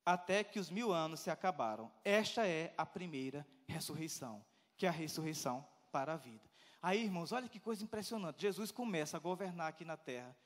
[0.05, 1.91] até que os mil anos se acabaram.
[2.05, 4.41] Esta é a primeira ressurreição,
[4.77, 6.49] que é a ressurreição para a vida.
[6.81, 8.41] Aí, irmãos, olha que coisa impressionante.
[8.41, 10.37] Jesus começa a governar aqui na terra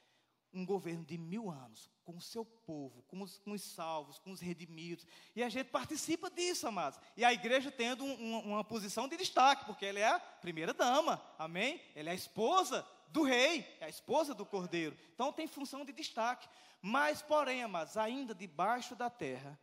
[0.53, 4.31] um governo de mil anos, com o seu povo, com os, com os salvos, com
[4.31, 5.07] os redimidos.
[5.35, 6.99] E a gente participa disso, amados.
[7.17, 10.75] E a igreja tendo um, um, uma posição de destaque, porque ela é a primeira
[10.75, 11.81] dama, amém?
[11.95, 14.97] Ela é a esposa do rei, é a esposa do cordeiro.
[15.15, 16.49] Então tem função de destaque.
[16.83, 19.59] Mas, porém, amados, ainda debaixo da terra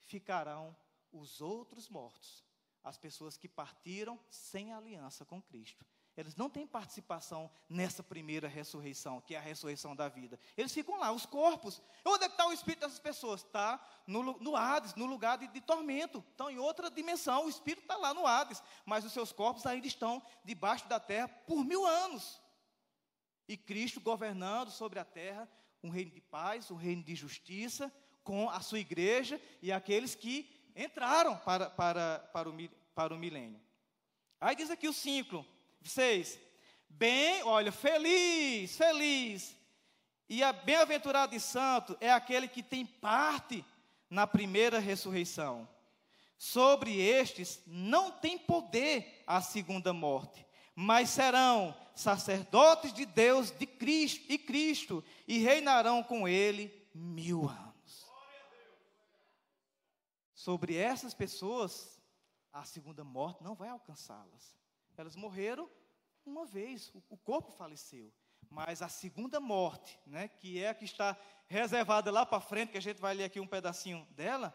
[0.00, 0.76] ficarão
[1.12, 2.44] os outros mortos,
[2.82, 5.84] as pessoas que partiram sem aliança com Cristo.
[6.16, 10.38] Eles não têm participação nessa primeira ressurreição, que é a ressurreição da vida.
[10.56, 11.80] Eles ficam lá, os corpos.
[12.04, 13.42] Onde é está o espírito dessas pessoas?
[13.42, 16.22] Está no, no Hades, no lugar de, de tormento.
[16.30, 17.46] Estão em outra dimensão.
[17.46, 18.62] O espírito está lá no Hades.
[18.84, 22.40] Mas os seus corpos ainda estão debaixo da terra por mil anos.
[23.48, 25.48] E Cristo governando sobre a terra
[25.82, 27.92] um reino de paz, um reino de justiça,
[28.22, 33.60] com a sua igreja e aqueles que entraram para, para, para, o, para o milênio.
[34.40, 35.44] Aí diz aqui o ciclo.
[35.84, 36.38] Seis.
[36.88, 39.56] Bem, olha, feliz, feliz.
[40.28, 43.64] E a bem-aventurado e santo é aquele que tem parte
[44.08, 45.68] na primeira ressurreição.
[46.38, 54.24] Sobre estes não tem poder a segunda morte, mas serão sacerdotes de Deus de Cristo
[54.28, 58.06] e Cristo e reinarão com ele mil anos.
[60.34, 62.00] Sobre essas pessoas,
[62.52, 64.61] a segunda morte não vai alcançá-las.
[64.96, 65.70] Elas morreram
[66.24, 68.12] uma vez, o corpo faleceu.
[68.48, 71.16] Mas a segunda morte, né, que é a que está
[71.48, 74.54] reservada lá para frente, que a gente vai ler aqui um pedacinho dela,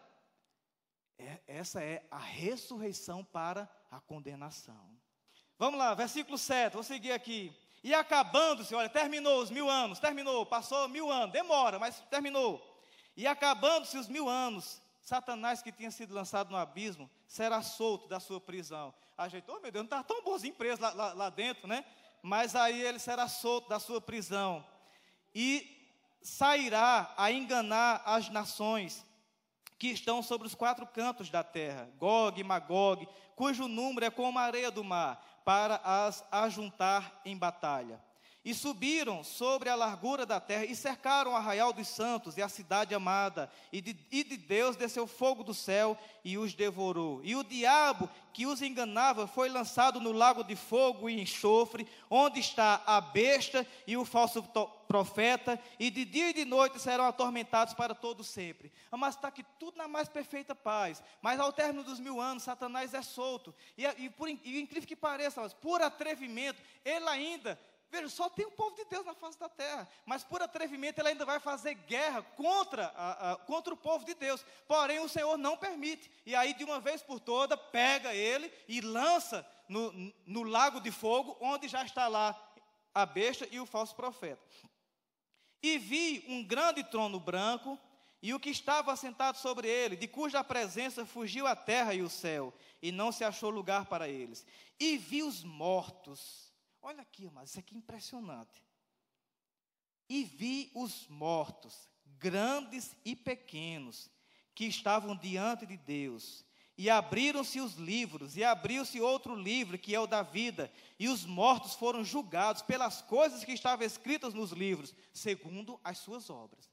[1.18, 4.96] é, essa é a ressurreição para a condenação.
[5.58, 7.52] Vamos lá, versículo 7, vou seguir aqui.
[7.82, 12.64] E acabando-se, olha, terminou os mil anos, terminou, passou mil anos, demora, mas terminou.
[13.16, 18.20] E acabando-se os mil anos, Satanás que tinha sido lançado no abismo será solto da
[18.20, 18.94] sua prisão.
[19.18, 21.84] A gente, oh meu Deus, não está tão bonzinho preso lá, lá, lá dentro, né?
[22.22, 24.64] Mas aí ele será solto da sua prisão
[25.34, 25.76] e
[26.22, 29.04] sairá a enganar as nações
[29.76, 34.38] que estão sobre os quatro cantos da terra, Gog e Magog, cujo número é como
[34.38, 38.00] a areia do mar, para as ajuntar em batalha.
[38.48, 42.48] E subiram sobre a largura da terra e cercaram o arraial dos santos e a
[42.48, 43.52] cidade amada.
[43.70, 47.20] E de, e de, Deus desceu fogo do céu e os devorou.
[47.22, 52.40] E o diabo que os enganava foi lançado no lago de fogo e enxofre, onde
[52.40, 54.42] está a besta e o falso
[54.88, 55.60] profeta.
[55.78, 58.72] E de dia e de noite serão atormentados para todo sempre.
[58.90, 61.02] Mas está aqui tudo na mais perfeita paz.
[61.20, 63.54] Mas ao término dos mil anos, Satanás é solto.
[63.76, 67.58] E, e por e incrível que pareça, mas por atrevimento, ele ainda
[67.90, 69.88] Veja, só tem o povo de Deus na face da terra.
[70.04, 74.14] Mas por atrevimento ele ainda vai fazer guerra contra, a, a, contra o povo de
[74.14, 74.44] Deus.
[74.66, 76.10] Porém, o Senhor não permite.
[76.26, 80.90] E aí, de uma vez por toda, pega ele e lança no, no lago de
[80.90, 82.38] fogo, onde já está lá
[82.94, 84.42] a besta e o falso profeta.
[85.62, 87.78] E vi um grande trono branco,
[88.20, 92.10] e o que estava assentado sobre ele, de cuja presença fugiu a terra e o
[92.10, 94.44] céu, e não se achou lugar para eles.
[94.78, 96.47] E vi os mortos
[96.80, 98.64] Olha aqui, mas isso aqui é impressionante.
[100.08, 104.10] E vi os mortos, grandes e pequenos,
[104.54, 106.44] que estavam diante de Deus.
[106.76, 111.26] E abriram-se os livros, e abriu-se outro livro, que é o da vida, e os
[111.26, 116.70] mortos foram julgados pelas coisas que estavam escritas nos livros, segundo as suas obras.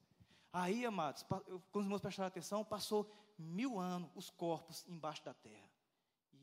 [0.54, 5.70] Aí, amados, quando os irmãos prestaram atenção, passou mil anos os corpos embaixo da terra.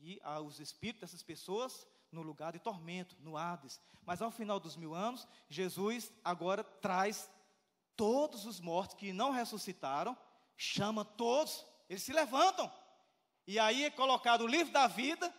[0.01, 3.81] E ah, os espíritos dessas pessoas no lugar de tormento, no Hades.
[4.05, 7.29] Mas ao final dos mil anos, Jesus agora traz
[7.95, 10.17] todos os mortos que não ressuscitaram,
[10.55, 12.71] chama todos, eles se levantam.
[13.45, 15.33] E aí é colocado o livro da vida,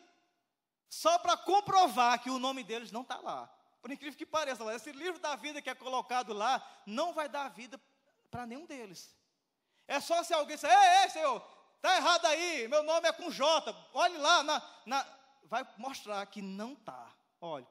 [0.89, 3.47] só para comprovar que o nome deles não está lá.
[3.81, 7.49] Por incrível que pareça, esse livro da vida que é colocado lá, não vai dar
[7.49, 7.81] vida
[8.31, 9.15] para nenhum deles.
[9.87, 11.47] É só se alguém disser, ei, ei, Senhor,
[11.77, 16.43] está errado aí, meu nome é com J, olhe lá na, na vai mostrar que
[16.43, 17.13] não está.
[17.41, 17.67] Olha,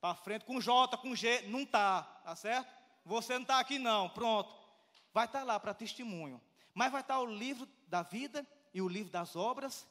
[0.00, 2.72] para frente com J, com G, não está, tá certo?
[3.04, 4.54] Você não está aqui não, pronto.
[5.12, 6.40] Vai estar tá lá para testemunho.
[6.74, 9.86] Mas vai estar tá o livro da vida e o livro das obras,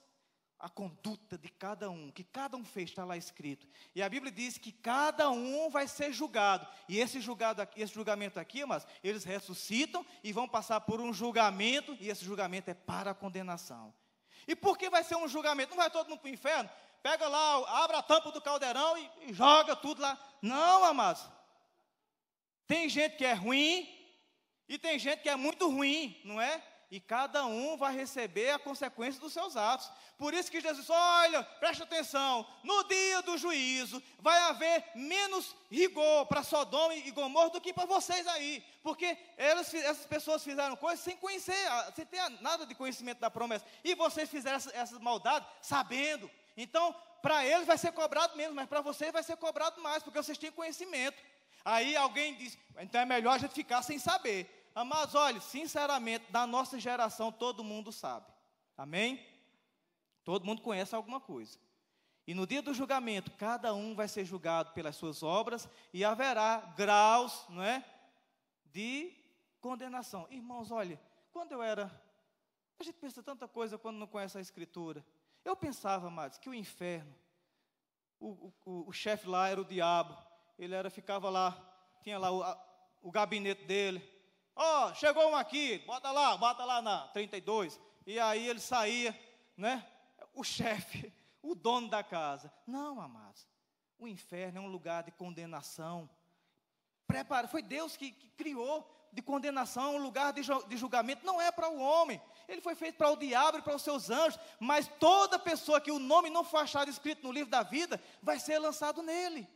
[0.60, 3.68] a conduta de cada um, que cada um fez, está lá escrito.
[3.94, 6.68] E a Bíblia diz que cada um vai ser julgado.
[6.88, 11.14] E esse, julgado aqui, esse julgamento aqui, mas eles ressuscitam e vão passar por um
[11.14, 13.94] julgamento, e esse julgamento é para a condenação.
[14.48, 15.72] E por que vai ser um julgamento?
[15.72, 16.70] Não vai todo mundo para o inferno?
[17.04, 20.18] Pega lá, abre a tampa do caldeirão e, e joga tudo lá.
[20.42, 21.24] Não, amados.
[22.66, 23.88] Tem gente que é ruim
[24.68, 26.62] e tem gente que é muito ruim, não é?
[26.90, 29.92] E cada um vai receber a consequência dos seus atos.
[30.18, 36.26] Por isso que Jesus, olha, preste atenção, no dia do juízo vai haver menos rigor
[36.28, 38.64] para Sodoma e Gomorra do que para vocês aí.
[38.82, 41.56] Porque elas, essas pessoas fizeram coisas sem conhecer,
[41.94, 43.66] sem ter nada de conhecimento da promessa.
[43.84, 46.32] E vocês fizeram essas, essas maldades sabendo.
[46.58, 50.22] Então, para eles vai ser cobrado menos, mas para vocês vai ser cobrado mais, porque
[50.22, 51.22] vocês têm conhecimento.
[51.64, 54.70] Aí alguém diz, então é melhor a gente ficar sem saber.
[54.86, 58.26] Mas olha, sinceramente, da nossa geração todo mundo sabe.
[58.76, 59.26] Amém?
[60.24, 61.58] Todo mundo conhece alguma coisa.
[62.28, 66.58] E no dia do julgamento, cada um vai ser julgado pelas suas obras e haverá
[66.76, 67.84] graus, não é?
[68.66, 69.14] De
[69.62, 70.28] condenação.
[70.30, 71.00] Irmãos, olha,
[71.32, 71.90] quando eu era.
[72.80, 75.04] A gente pensa tanta coisa quando não conhece a Escritura.
[75.48, 77.16] Eu pensava, amados, que o inferno,
[78.20, 80.14] o, o, o chefe lá era o diabo.
[80.60, 81.58] Ele era, ficava lá,
[82.02, 82.62] tinha lá o, a,
[83.02, 84.04] o gabinete dele.
[84.54, 87.80] Ó, oh, chegou um aqui, bota lá, bota lá na 32.
[88.06, 89.18] E aí ele saía,
[89.56, 89.90] né?
[90.34, 92.52] O chefe, o dono da casa.
[92.68, 93.48] Não, amados.
[93.98, 96.10] O inferno é um lugar de condenação.
[97.08, 98.86] Prepara, foi Deus que, que criou
[99.18, 101.26] de condenação, um lugar de, de julgamento.
[101.26, 104.12] Não é para o homem, ele foi feito para o diabo e para os seus
[104.12, 108.00] anjos, mas toda pessoa que o nome não for achado escrito no livro da vida,
[108.22, 109.48] vai ser lançado nele.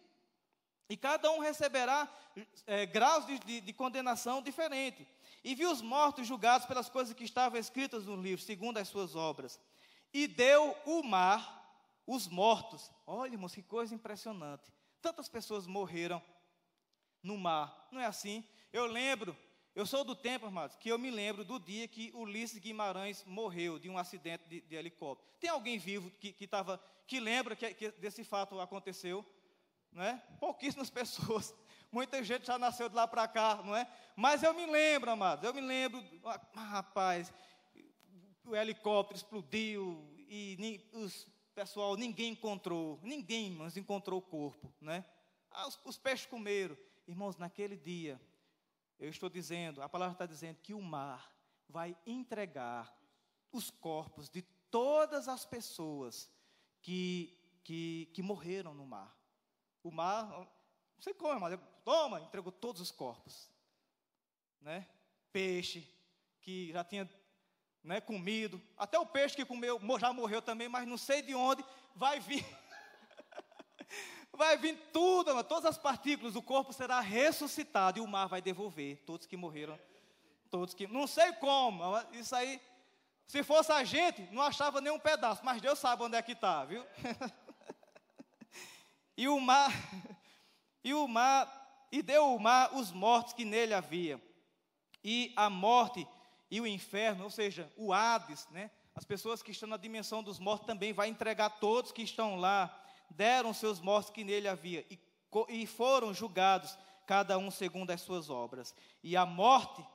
[0.89, 2.11] E cada um receberá
[2.65, 5.07] é, graus de, de, de condenação diferente.
[5.43, 9.15] E viu os mortos julgados pelas coisas que estavam escritas no livro, segundo as suas
[9.15, 9.59] obras.
[10.11, 11.61] E deu o mar
[12.07, 12.91] os mortos.
[13.05, 14.73] Olha, irmãos, que coisa impressionante.
[15.03, 16.19] Tantas pessoas morreram
[17.21, 18.43] no mar, não é assim?
[18.73, 19.37] Eu lembro
[19.73, 23.79] eu sou do tempo, amados, que eu me lembro do dia que Ulisses Guimarães morreu
[23.79, 25.29] de um acidente de, de helicóptero.
[25.39, 29.25] Tem alguém vivo que, que, tava, que lembra que, que desse fato aconteceu?
[29.91, 30.21] Não é?
[30.39, 31.55] Pouquíssimas pessoas.
[31.91, 33.87] Muita gente já nasceu de lá para cá, não é?
[34.15, 37.31] Mas eu me lembro, amados, eu me lembro, ah, rapaz,
[38.45, 45.05] o helicóptero explodiu e os pessoal, ninguém encontrou, ninguém, mas encontrou o corpo, né?
[45.51, 46.77] Ah, os, os peixes comeram.
[47.07, 48.19] Irmãos, naquele dia,
[49.01, 51.35] eu estou dizendo, a palavra está dizendo que o mar
[51.67, 52.95] vai entregar
[53.51, 56.31] os corpos de todas as pessoas
[56.81, 59.17] que, que, que morreram no mar.
[59.83, 60.47] O mar, Não
[61.01, 63.49] sei como, mas toma, entregou todos os corpos.
[64.61, 64.87] Né?
[65.33, 65.87] Peixe,
[66.39, 67.09] que já tinha
[67.83, 68.61] né, comido.
[68.77, 72.45] Até o peixe que comeu já morreu também, mas não sei de onde vai vir.
[74.41, 78.97] Vai vir tudo, todas as partículas do corpo será ressuscitado e o mar vai devolver
[79.05, 79.79] todos que morreram.
[80.49, 80.87] Todos que.
[80.87, 81.83] Não sei como,
[82.13, 82.59] isso aí.
[83.27, 86.65] Se fosse a gente, não achava nenhum pedaço, mas Deus sabe onde é que está,
[86.65, 86.83] viu?
[89.15, 89.71] e o mar,
[90.83, 94.19] e o mar, e deu o mar os mortos que nele havia.
[95.03, 96.07] E a morte
[96.49, 98.71] e o inferno, ou seja, o Hades, né?
[98.95, 102.80] As pessoas que estão na dimensão dos mortos também vai entregar todos que estão lá,
[103.11, 104.99] deram seus mortos que nele havia e,
[105.49, 108.73] e foram julgados cada um segundo as suas obras.
[109.03, 109.85] E a morte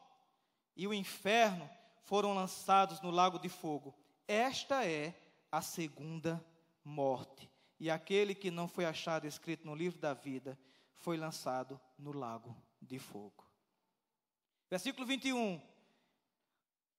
[0.77, 1.69] e o inferno
[2.03, 3.95] foram lançados no lago de fogo.
[4.29, 5.15] Esta é
[5.51, 6.45] a segunda
[6.85, 7.51] morte.
[7.79, 10.59] E aquele que não foi achado escrito no livro da vida
[10.95, 13.45] foi lançado no lago de fogo.
[14.69, 15.61] Versículo 21.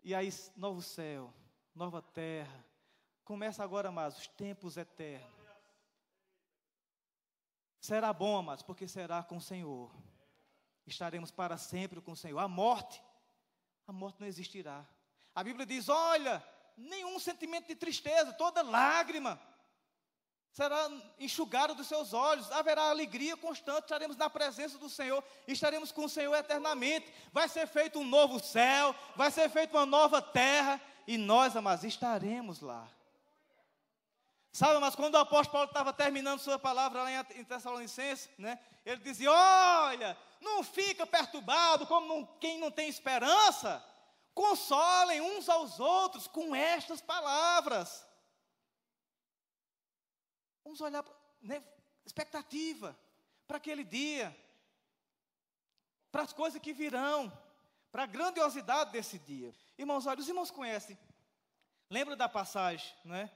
[0.03, 1.33] E aí, novo céu,
[1.75, 2.65] nova terra.
[3.23, 5.36] Começa agora, amados, os tempos eternos.
[7.79, 9.91] Será bom, amados, porque será com o Senhor.
[10.85, 12.39] Estaremos para sempre com o Senhor.
[12.39, 13.01] A morte,
[13.85, 14.85] a morte não existirá.
[15.35, 16.43] A Bíblia diz: olha,
[16.75, 19.39] nenhum sentimento de tristeza, toda lágrima
[20.57, 26.05] será enxugado dos seus olhos, haverá alegria constante, estaremos na presença do Senhor, estaremos com
[26.05, 27.13] o Senhor eternamente.
[27.31, 31.83] Vai ser feito um novo céu, vai ser feita uma nova terra, e nós, amados,
[31.83, 32.87] estaremos lá.
[34.57, 38.99] Sabe, mas quando o apóstolo Paulo estava terminando sua palavra lá em Tessalonicenses, né, ele
[39.03, 43.85] dizia: Olha, não fica perturbado como não, quem não tem esperança,
[44.33, 48.03] consolem uns aos outros com estas palavras.
[50.63, 51.05] Vamos olhar,
[51.39, 51.63] né,
[52.03, 52.97] expectativa
[53.47, 54.35] para aquele dia,
[56.11, 57.31] para as coisas que virão,
[57.91, 59.53] para a grandiosidade desse dia.
[59.77, 60.97] Irmãos, olha, os irmãos conhecem,
[61.91, 63.31] lembra da passagem, né?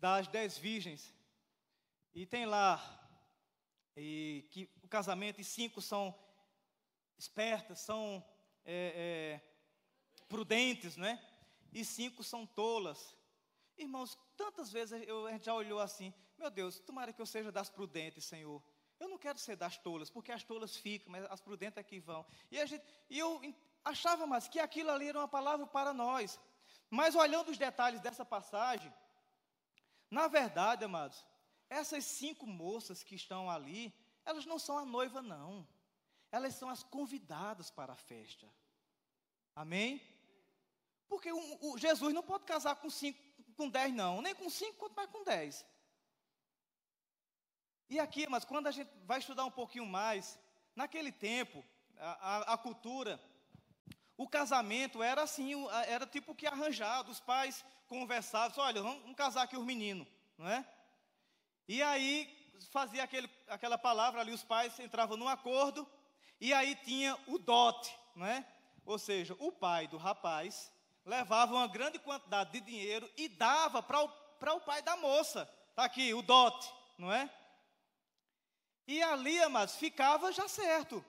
[0.00, 1.14] Das dez virgens,
[2.14, 2.80] e tem lá,
[3.94, 6.14] e que o casamento, e cinco são
[7.18, 8.24] espertas, são
[8.64, 11.22] é, é, prudentes, né?
[11.70, 13.14] E cinco são tolas.
[13.76, 17.52] Irmãos, tantas vezes eu, a gente já olhou assim, meu Deus, tomara que eu seja
[17.52, 18.62] das prudentes, Senhor.
[18.98, 22.00] Eu não quero ser das tolas, porque as tolas ficam, mas as prudentes é que
[22.00, 22.24] vão.
[22.50, 23.38] E, a gente, e eu
[23.84, 26.40] achava mais que aquilo ali era uma palavra para nós.
[26.88, 28.92] Mas olhando os detalhes dessa passagem,
[30.10, 31.24] na verdade, amados,
[31.68, 33.94] essas cinco moças que estão ali,
[34.24, 35.66] elas não são a noiva, não.
[36.32, 38.48] Elas são as convidadas para a festa.
[39.54, 40.02] Amém?
[41.08, 43.30] Porque o, o Jesus não pode casar com cinco
[43.60, 45.66] com 10 não, nem com 5, quanto mais com 10.
[47.90, 50.38] E aqui, mas quando a gente vai estudar um pouquinho mais,
[50.74, 51.62] naquele tempo,
[51.98, 53.20] a, a, a cultura,
[54.16, 55.52] o casamento era assim,
[55.86, 60.06] era tipo que arranjado, os pais conversavam, olha, vamos, casar aqui os meninos,
[60.38, 60.64] não é?
[61.66, 65.84] E aí fazia aquele, aquela palavra ali, os pais entravam num acordo,
[66.40, 68.46] e aí tinha o dote, não é?
[68.86, 70.72] Ou seja, o pai do rapaz
[71.04, 74.08] levava uma grande quantidade de dinheiro e dava para o,
[74.56, 75.50] o pai da moça.
[75.70, 77.28] Está aqui, o dote, não é?
[78.86, 81.04] E ali, amados, ficava já certo.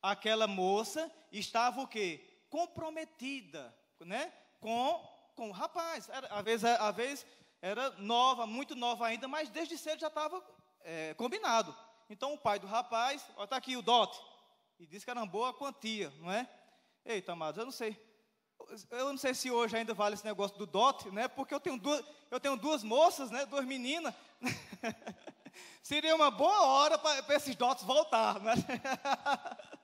[0.00, 2.24] Aquela moça estava o quê?
[2.48, 4.32] Comprometida, né?
[4.60, 5.09] Com,
[5.40, 6.06] com o rapaz.
[6.10, 7.26] Era, às, vezes, às vezes
[7.62, 10.44] era nova, muito nova ainda, mas desde cedo já estava
[10.82, 11.74] é, combinado.
[12.10, 14.20] Então o pai do rapaz, está aqui o dote,
[14.78, 16.46] e disse que era uma boa quantia, não é?
[17.06, 17.98] Eita, amados, eu não sei
[18.90, 21.26] eu não sei se hoje ainda vale esse negócio do dote, né?
[21.26, 23.46] Porque eu tenho duas, eu tenho duas moças, né?
[23.46, 24.14] Duas meninas.
[25.82, 28.52] Seria uma boa hora para esses dotes voltar, né?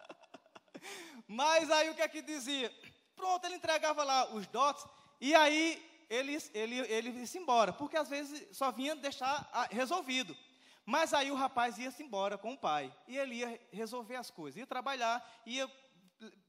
[1.26, 2.70] Mas aí o que é que dizia?
[3.16, 4.84] Pronto, ele entregava lá os dotes
[5.20, 10.36] e aí ele, ele, ele ia-se embora, porque às vezes só vinha deixar resolvido.
[10.84, 14.58] Mas aí o rapaz ia-se embora com o pai e ele ia resolver as coisas,
[14.58, 15.68] ia trabalhar, ia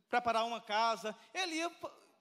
[0.10, 1.72] preparar uma casa, ele ia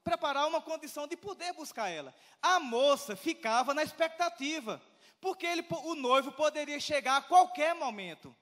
[0.02, 2.14] preparar uma condição de poder buscar ela.
[2.40, 4.80] A moça ficava na expectativa,
[5.20, 8.34] porque ele, o noivo poderia chegar a qualquer momento.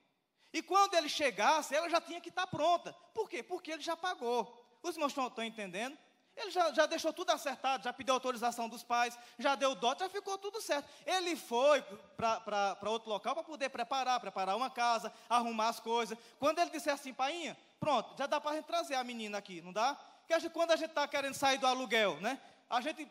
[0.53, 2.93] E quando ele chegasse, ela já tinha que estar pronta.
[3.13, 3.43] Por quê?
[3.43, 4.79] Porque ele já pagou.
[4.83, 5.99] Os irmãos estão, estão entendendo?
[6.37, 10.09] Ele já, já, deixou tudo acertado, já pediu autorização dos pais, já deu dote, já
[10.09, 10.89] ficou tudo certo.
[11.07, 11.83] Ele foi
[12.17, 16.19] para outro local para poder preparar, preparar uma casa, arrumar as coisas.
[16.39, 19.61] Quando ele disse assim, painha, pronto, já dá para a gente trazer a menina aqui,
[19.63, 19.97] não dá?
[20.27, 22.41] que a gente, quando a gente está querendo sair do aluguel, né?
[22.69, 23.09] A gente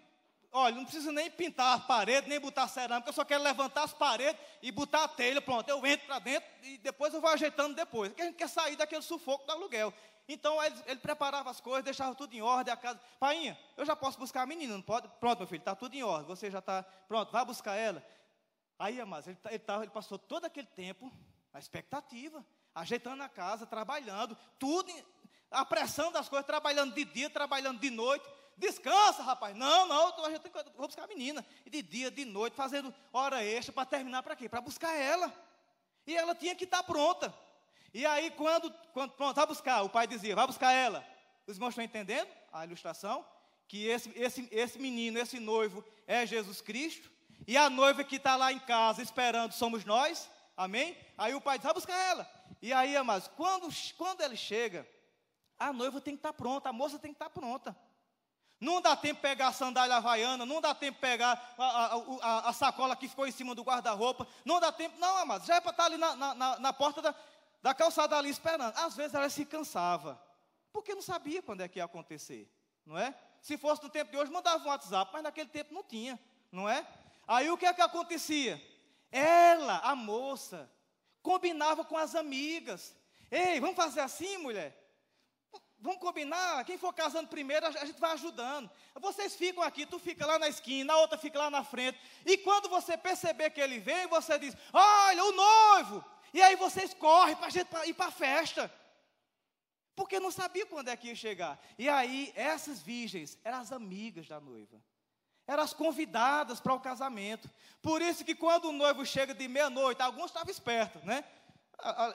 [0.51, 3.93] olha, não precisa nem pintar as paredes, nem botar cerâmica, eu só quero levantar as
[3.93, 7.73] paredes e botar a telha, pronto, eu entro para dentro e depois eu vou ajeitando
[7.73, 8.09] depois.
[8.09, 9.91] Porque a gente quer sair daquele sufoco do aluguel.
[10.27, 12.99] Então ele, ele, preparava as coisas, deixava tudo em ordem, a casa.
[13.19, 15.07] Painha, eu já posso buscar a menina, não pode?
[15.19, 18.03] Pronto, meu filho, está tudo em ordem, você já está pronto, vai buscar ela.
[18.79, 21.11] Aí, amados, ele, ele, ele passou todo aquele tempo
[21.51, 22.43] na expectativa,
[22.73, 24.91] ajeitando a casa, trabalhando, tudo,
[25.51, 28.25] a pressão das coisas, trabalhando de dia, trabalhando de noite.
[28.57, 29.55] Descansa, rapaz.
[29.55, 31.45] Não, não, a gente vou buscar a menina.
[31.65, 34.47] E de dia, de noite, fazendo hora extra para terminar para quê?
[34.47, 35.33] Para buscar ela.
[36.05, 37.33] E ela tinha que estar tá pronta.
[37.93, 41.05] E aí, quando, quando pronto, vai buscar, o pai dizia, vai buscar ela.
[41.45, 43.25] Os irmãos estão entendendo a ilustração?
[43.67, 47.11] Que esse, esse, esse menino, esse noivo é Jesus Cristo.
[47.47, 50.29] E a noiva que está lá em casa esperando somos nós.
[50.57, 50.97] Amém?
[51.17, 52.29] Aí o pai diz, vai buscar ela.
[52.61, 54.87] E aí, amados, quando, quando ele chega,
[55.59, 57.75] a noiva tem que estar tá pronta, a moça tem que estar tá pronta.
[58.59, 61.95] Não dá tempo de pegar a sandália havaiana, não dá tempo de pegar a, a,
[62.21, 65.55] a, a sacola que ficou em cima do guarda-roupa, não dá tempo, não, amados, já
[65.55, 67.13] é para estar ali na, na, na porta da,
[67.63, 68.77] da calçada ali esperando.
[68.77, 70.21] Às vezes ela se cansava,
[70.73, 72.51] porque não sabia quando é que ia acontecer,
[72.85, 73.15] não é?
[73.41, 76.19] Se fosse no tempo de hoje, mandava um WhatsApp, mas naquele tempo não tinha,
[76.51, 76.85] não é?
[77.25, 78.61] Aí o que é que acontecia?
[79.09, 80.69] Ela, a moça,
[81.21, 82.93] combinava com as amigas.
[83.31, 84.77] Ei, vamos fazer assim, mulher?
[85.79, 88.69] Vamos combinar, quem for casando primeiro, a gente vai ajudando.
[88.95, 91.99] Vocês ficam aqui, tu fica lá na esquina, a outra fica lá na frente.
[92.25, 96.12] E quando você perceber que ele vem, você diz: Olha, o noivo!
[96.33, 98.71] E aí vocês correm para ir para a festa.
[99.95, 101.59] Porque não sabia quando é que ia chegar.
[101.77, 104.81] E aí, essas virgens eram as amigas da noiva.
[105.45, 107.49] Eram as convidadas para o casamento.
[107.81, 111.23] Por isso que quando o noivo chega de meia-noite, alguns estavam espertos, né?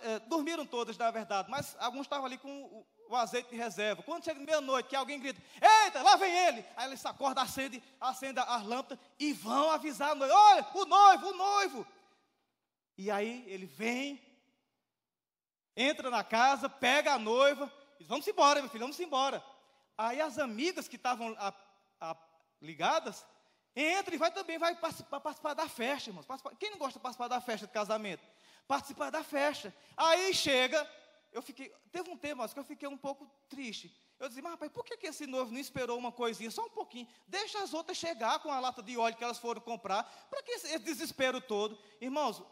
[0.02, 4.02] É, dormiram todas, na verdade, mas alguns estavam ali com o azeite de reserva.
[4.02, 5.40] Quando chega meia-noite, que alguém grita,
[5.84, 6.64] eita, lá vem ele.
[6.76, 11.28] Aí eles acordam, acende, acende as lâmpadas e vão avisar a noiva, olha, o noivo,
[11.28, 11.86] o noivo.
[12.98, 14.20] E aí ele vem,
[15.76, 19.42] entra na casa, pega a noiva, e diz, vamos embora, meu filho, vamos embora.
[19.96, 21.34] Aí as amigas que estavam
[22.60, 23.24] ligadas,
[23.74, 26.26] entra e vai também, vai participar, participar da festa, irmãos.
[26.58, 28.26] Quem não gosta de participar da festa de casamento?
[28.66, 29.72] Participar da festa.
[29.96, 30.86] Aí chega
[31.32, 33.94] eu fiquei, teve um tempo mas, que eu fiquei um pouco triste.
[34.18, 36.70] Eu disse, mas rapaz, por que, que esse noivo não esperou uma coisinha, só um
[36.70, 37.06] pouquinho?
[37.26, 40.02] Deixa as outras chegar com a lata de óleo que elas foram comprar.
[40.28, 41.78] Para que esse desespero todo?
[42.00, 42.42] Irmãos,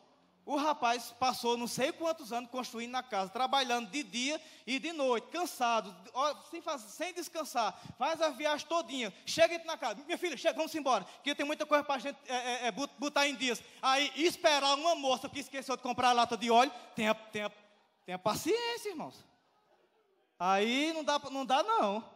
[0.47, 4.93] o rapaz passou não sei quantos anos construindo na casa, trabalhando de dia e de
[4.93, 5.95] noite, cansado,
[6.51, 10.75] sem, fazer, sem descansar, faz a viagem todinha, chega na casa, minha filha, chega, vamos
[10.75, 13.63] embora, que tem muita coisa para a gente é, é, é, botar em dias.
[13.83, 17.51] Aí, esperar uma moça que esqueceu de comprar a lata de óleo, tenha, tenha
[18.07, 19.27] Tenha paciência, irmãos.
[20.39, 22.09] Aí não dá, não dá não.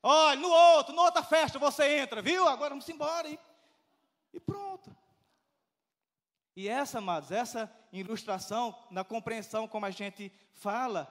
[0.00, 2.46] Olha, no outro, na outra festa você entra, viu?
[2.46, 3.28] Agora vamos embora.
[3.28, 3.36] E,
[4.32, 4.96] e pronto.
[6.60, 11.10] E essa, amados, essa ilustração, na compreensão como a gente fala,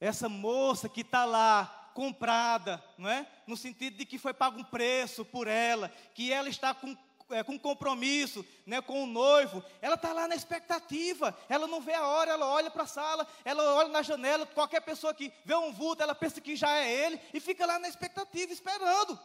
[0.00, 3.24] essa moça que está lá, comprada, não é?
[3.46, 6.96] No sentido de que foi pago um preço por ela, que ela está com
[7.30, 11.94] é, com compromisso, né, com o noivo, ela está lá na expectativa, ela não vê
[11.94, 15.54] a hora, ela olha para a sala, ela olha na janela, qualquer pessoa que vê
[15.54, 19.18] um vulto, ela pensa que já é ele, e fica lá na expectativa, esperando.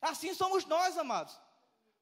[0.00, 1.38] Assim somos nós, amados.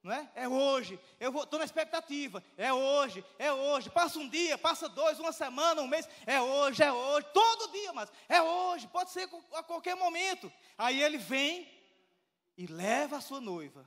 [0.03, 0.31] Não é?
[0.35, 5.19] é hoje, eu estou na expectativa, é hoje, é hoje, passa um dia, passa dois,
[5.19, 9.29] uma semana, um mês, é hoje, é hoje, todo dia, mas é hoje, pode ser
[9.53, 10.51] a qualquer momento.
[10.79, 11.71] Aí ele vem
[12.57, 13.87] e leva a sua noiva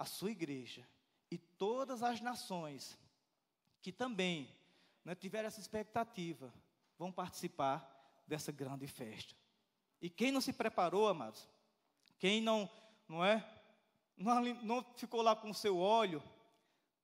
[0.00, 0.88] a sua igreja
[1.30, 2.98] e todas as nações
[3.82, 4.50] que também
[5.04, 6.50] né, tiveram essa expectativa
[6.96, 7.86] vão participar
[8.26, 9.34] dessa grande festa.
[10.00, 11.46] E quem não se preparou, amados,
[12.18, 12.66] quem não,
[13.06, 13.46] não é,
[14.62, 16.22] não, ficou lá com o seu óleo,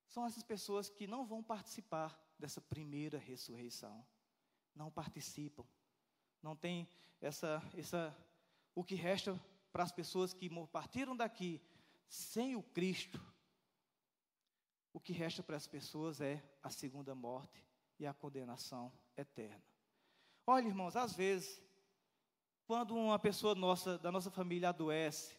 [0.06, 4.06] são essas pessoas que não vão participar dessa primeira ressurreição.
[4.74, 5.64] Não participam.
[6.42, 6.88] Não tem
[7.20, 8.16] essa, essa
[8.74, 9.40] o que resta
[9.72, 11.60] para as pessoas que partiram daqui
[12.08, 13.20] sem o Cristo,
[14.92, 17.66] o que resta para as pessoas é a segunda morte
[17.98, 19.62] e a condenação eterna.
[20.46, 21.60] Olha, irmãos, às vezes,
[22.66, 25.36] quando uma pessoa nossa, da nossa família adoece,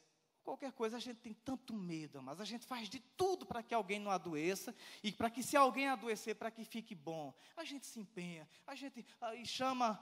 [0.48, 3.74] qualquer coisa, a gente tem tanto medo, mas a gente faz de tudo para que
[3.74, 7.34] alguém não adoeça e para que, se alguém adoecer, para que fique bom.
[7.58, 10.02] A gente se empenha, a gente aí chama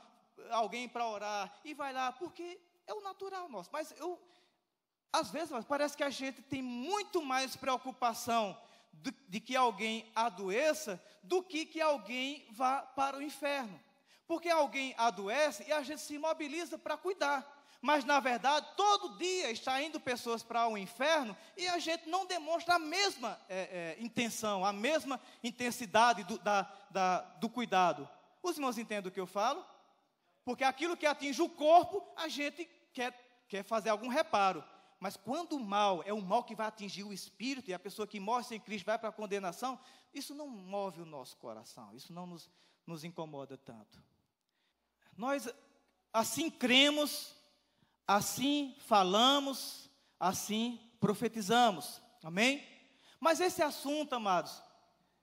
[0.51, 3.71] alguém para orar e vai lá, porque é o natural nosso.
[3.73, 4.21] Mas eu,
[5.11, 8.55] às vezes, parece que a gente tem muito mais preocupação
[8.93, 13.81] de, de que alguém adoeça do que que alguém vá para o inferno.
[14.27, 17.64] Porque alguém adoece e a gente se mobiliza para cuidar.
[17.81, 22.25] Mas na verdade todo dia está indo pessoas para o inferno e a gente não
[22.25, 28.07] demonstra a mesma é, é, intenção, a mesma intensidade do, da, da, do cuidado.
[28.41, 29.65] Os irmãos entendem o que eu falo?
[30.43, 34.63] Porque aquilo que atinge o corpo, a gente quer, quer fazer algum reparo.
[34.99, 38.07] Mas quando o mal é o mal que vai atingir o espírito e a pessoa
[38.07, 39.79] que morre sem Cristo vai para a condenação,
[40.13, 42.49] isso não move o nosso coração, isso não nos,
[42.87, 44.01] nos incomoda tanto.
[45.17, 45.47] Nós
[46.13, 47.34] assim cremos,
[48.07, 52.01] assim falamos, assim profetizamos.
[52.23, 52.63] Amém?
[53.19, 54.61] Mas esse assunto, amados,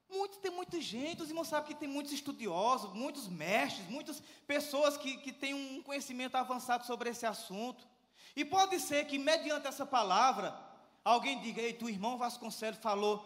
[0.09, 4.97] muito, tem muita gente, os irmãos sabem que tem muitos estudiosos, muitos mestres, muitas pessoas
[4.97, 7.87] que, que têm um conhecimento avançado sobre esse assunto.
[8.37, 10.55] E pode ser que, mediante essa palavra,
[11.05, 13.25] alguém diga: Ei, tu irmão Vasconcelos falou,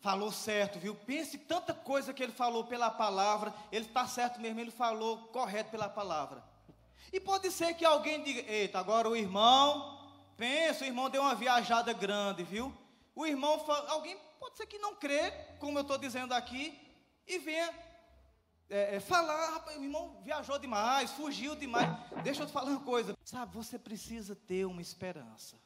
[0.00, 0.94] falou certo, viu?
[0.94, 5.70] Pense tanta coisa que ele falou pela palavra, ele está certo mesmo, ele falou correto
[5.70, 6.42] pela palavra.
[7.12, 10.00] E pode ser que alguém diga: Eita, agora o irmão,
[10.36, 12.72] pensa, o irmão deu uma viajada grande, viu?
[13.14, 16.78] O irmão, alguém pode ser que não crê, como eu estou dizendo aqui,
[17.26, 17.72] e venha
[18.68, 21.88] é, é, falar, rapaz, o irmão viajou demais, fugiu demais.
[22.22, 23.16] Deixa eu te falar uma coisa.
[23.24, 25.56] Sabe, você precisa ter uma esperança.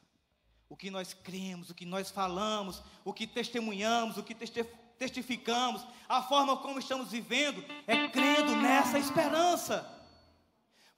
[0.67, 6.21] O que nós cremos, o que nós falamos, o que testemunhamos, o que testificamos, a
[6.21, 9.98] forma como estamos vivendo, é crendo nessa esperança.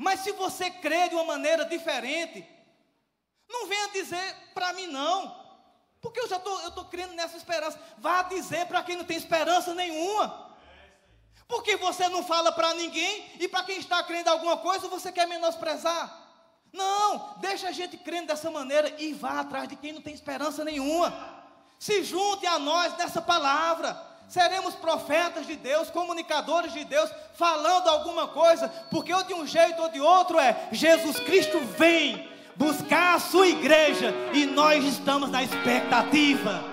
[0.02, 2.44] Mas se você crê de uma maneira diferente,
[3.48, 5.40] não venha dizer para mim não.
[6.02, 7.80] Porque eu já estou crendo nessa esperança.
[7.99, 10.57] Vá dizer para quem não tem esperança nenhuma.
[11.48, 15.28] Porque você não fala para ninguém e para quem está crendo alguma coisa você quer
[15.28, 16.19] menosprezar.
[16.73, 20.65] Não, deixa a gente crendo dessa maneira e vá atrás de quem não tem esperança
[20.65, 21.14] nenhuma.
[21.78, 24.10] Se junte a nós nessa palavra.
[24.31, 29.81] Seremos profetas de Deus, comunicadores de Deus, falando alguma coisa, porque ou de um jeito
[29.81, 35.43] ou de outro é Jesus Cristo vem buscar a sua igreja e nós estamos na
[35.43, 36.63] expectativa.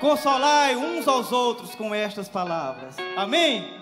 [0.00, 2.96] Consolai uns aos outros com estas palavras.
[3.16, 3.77] Amém?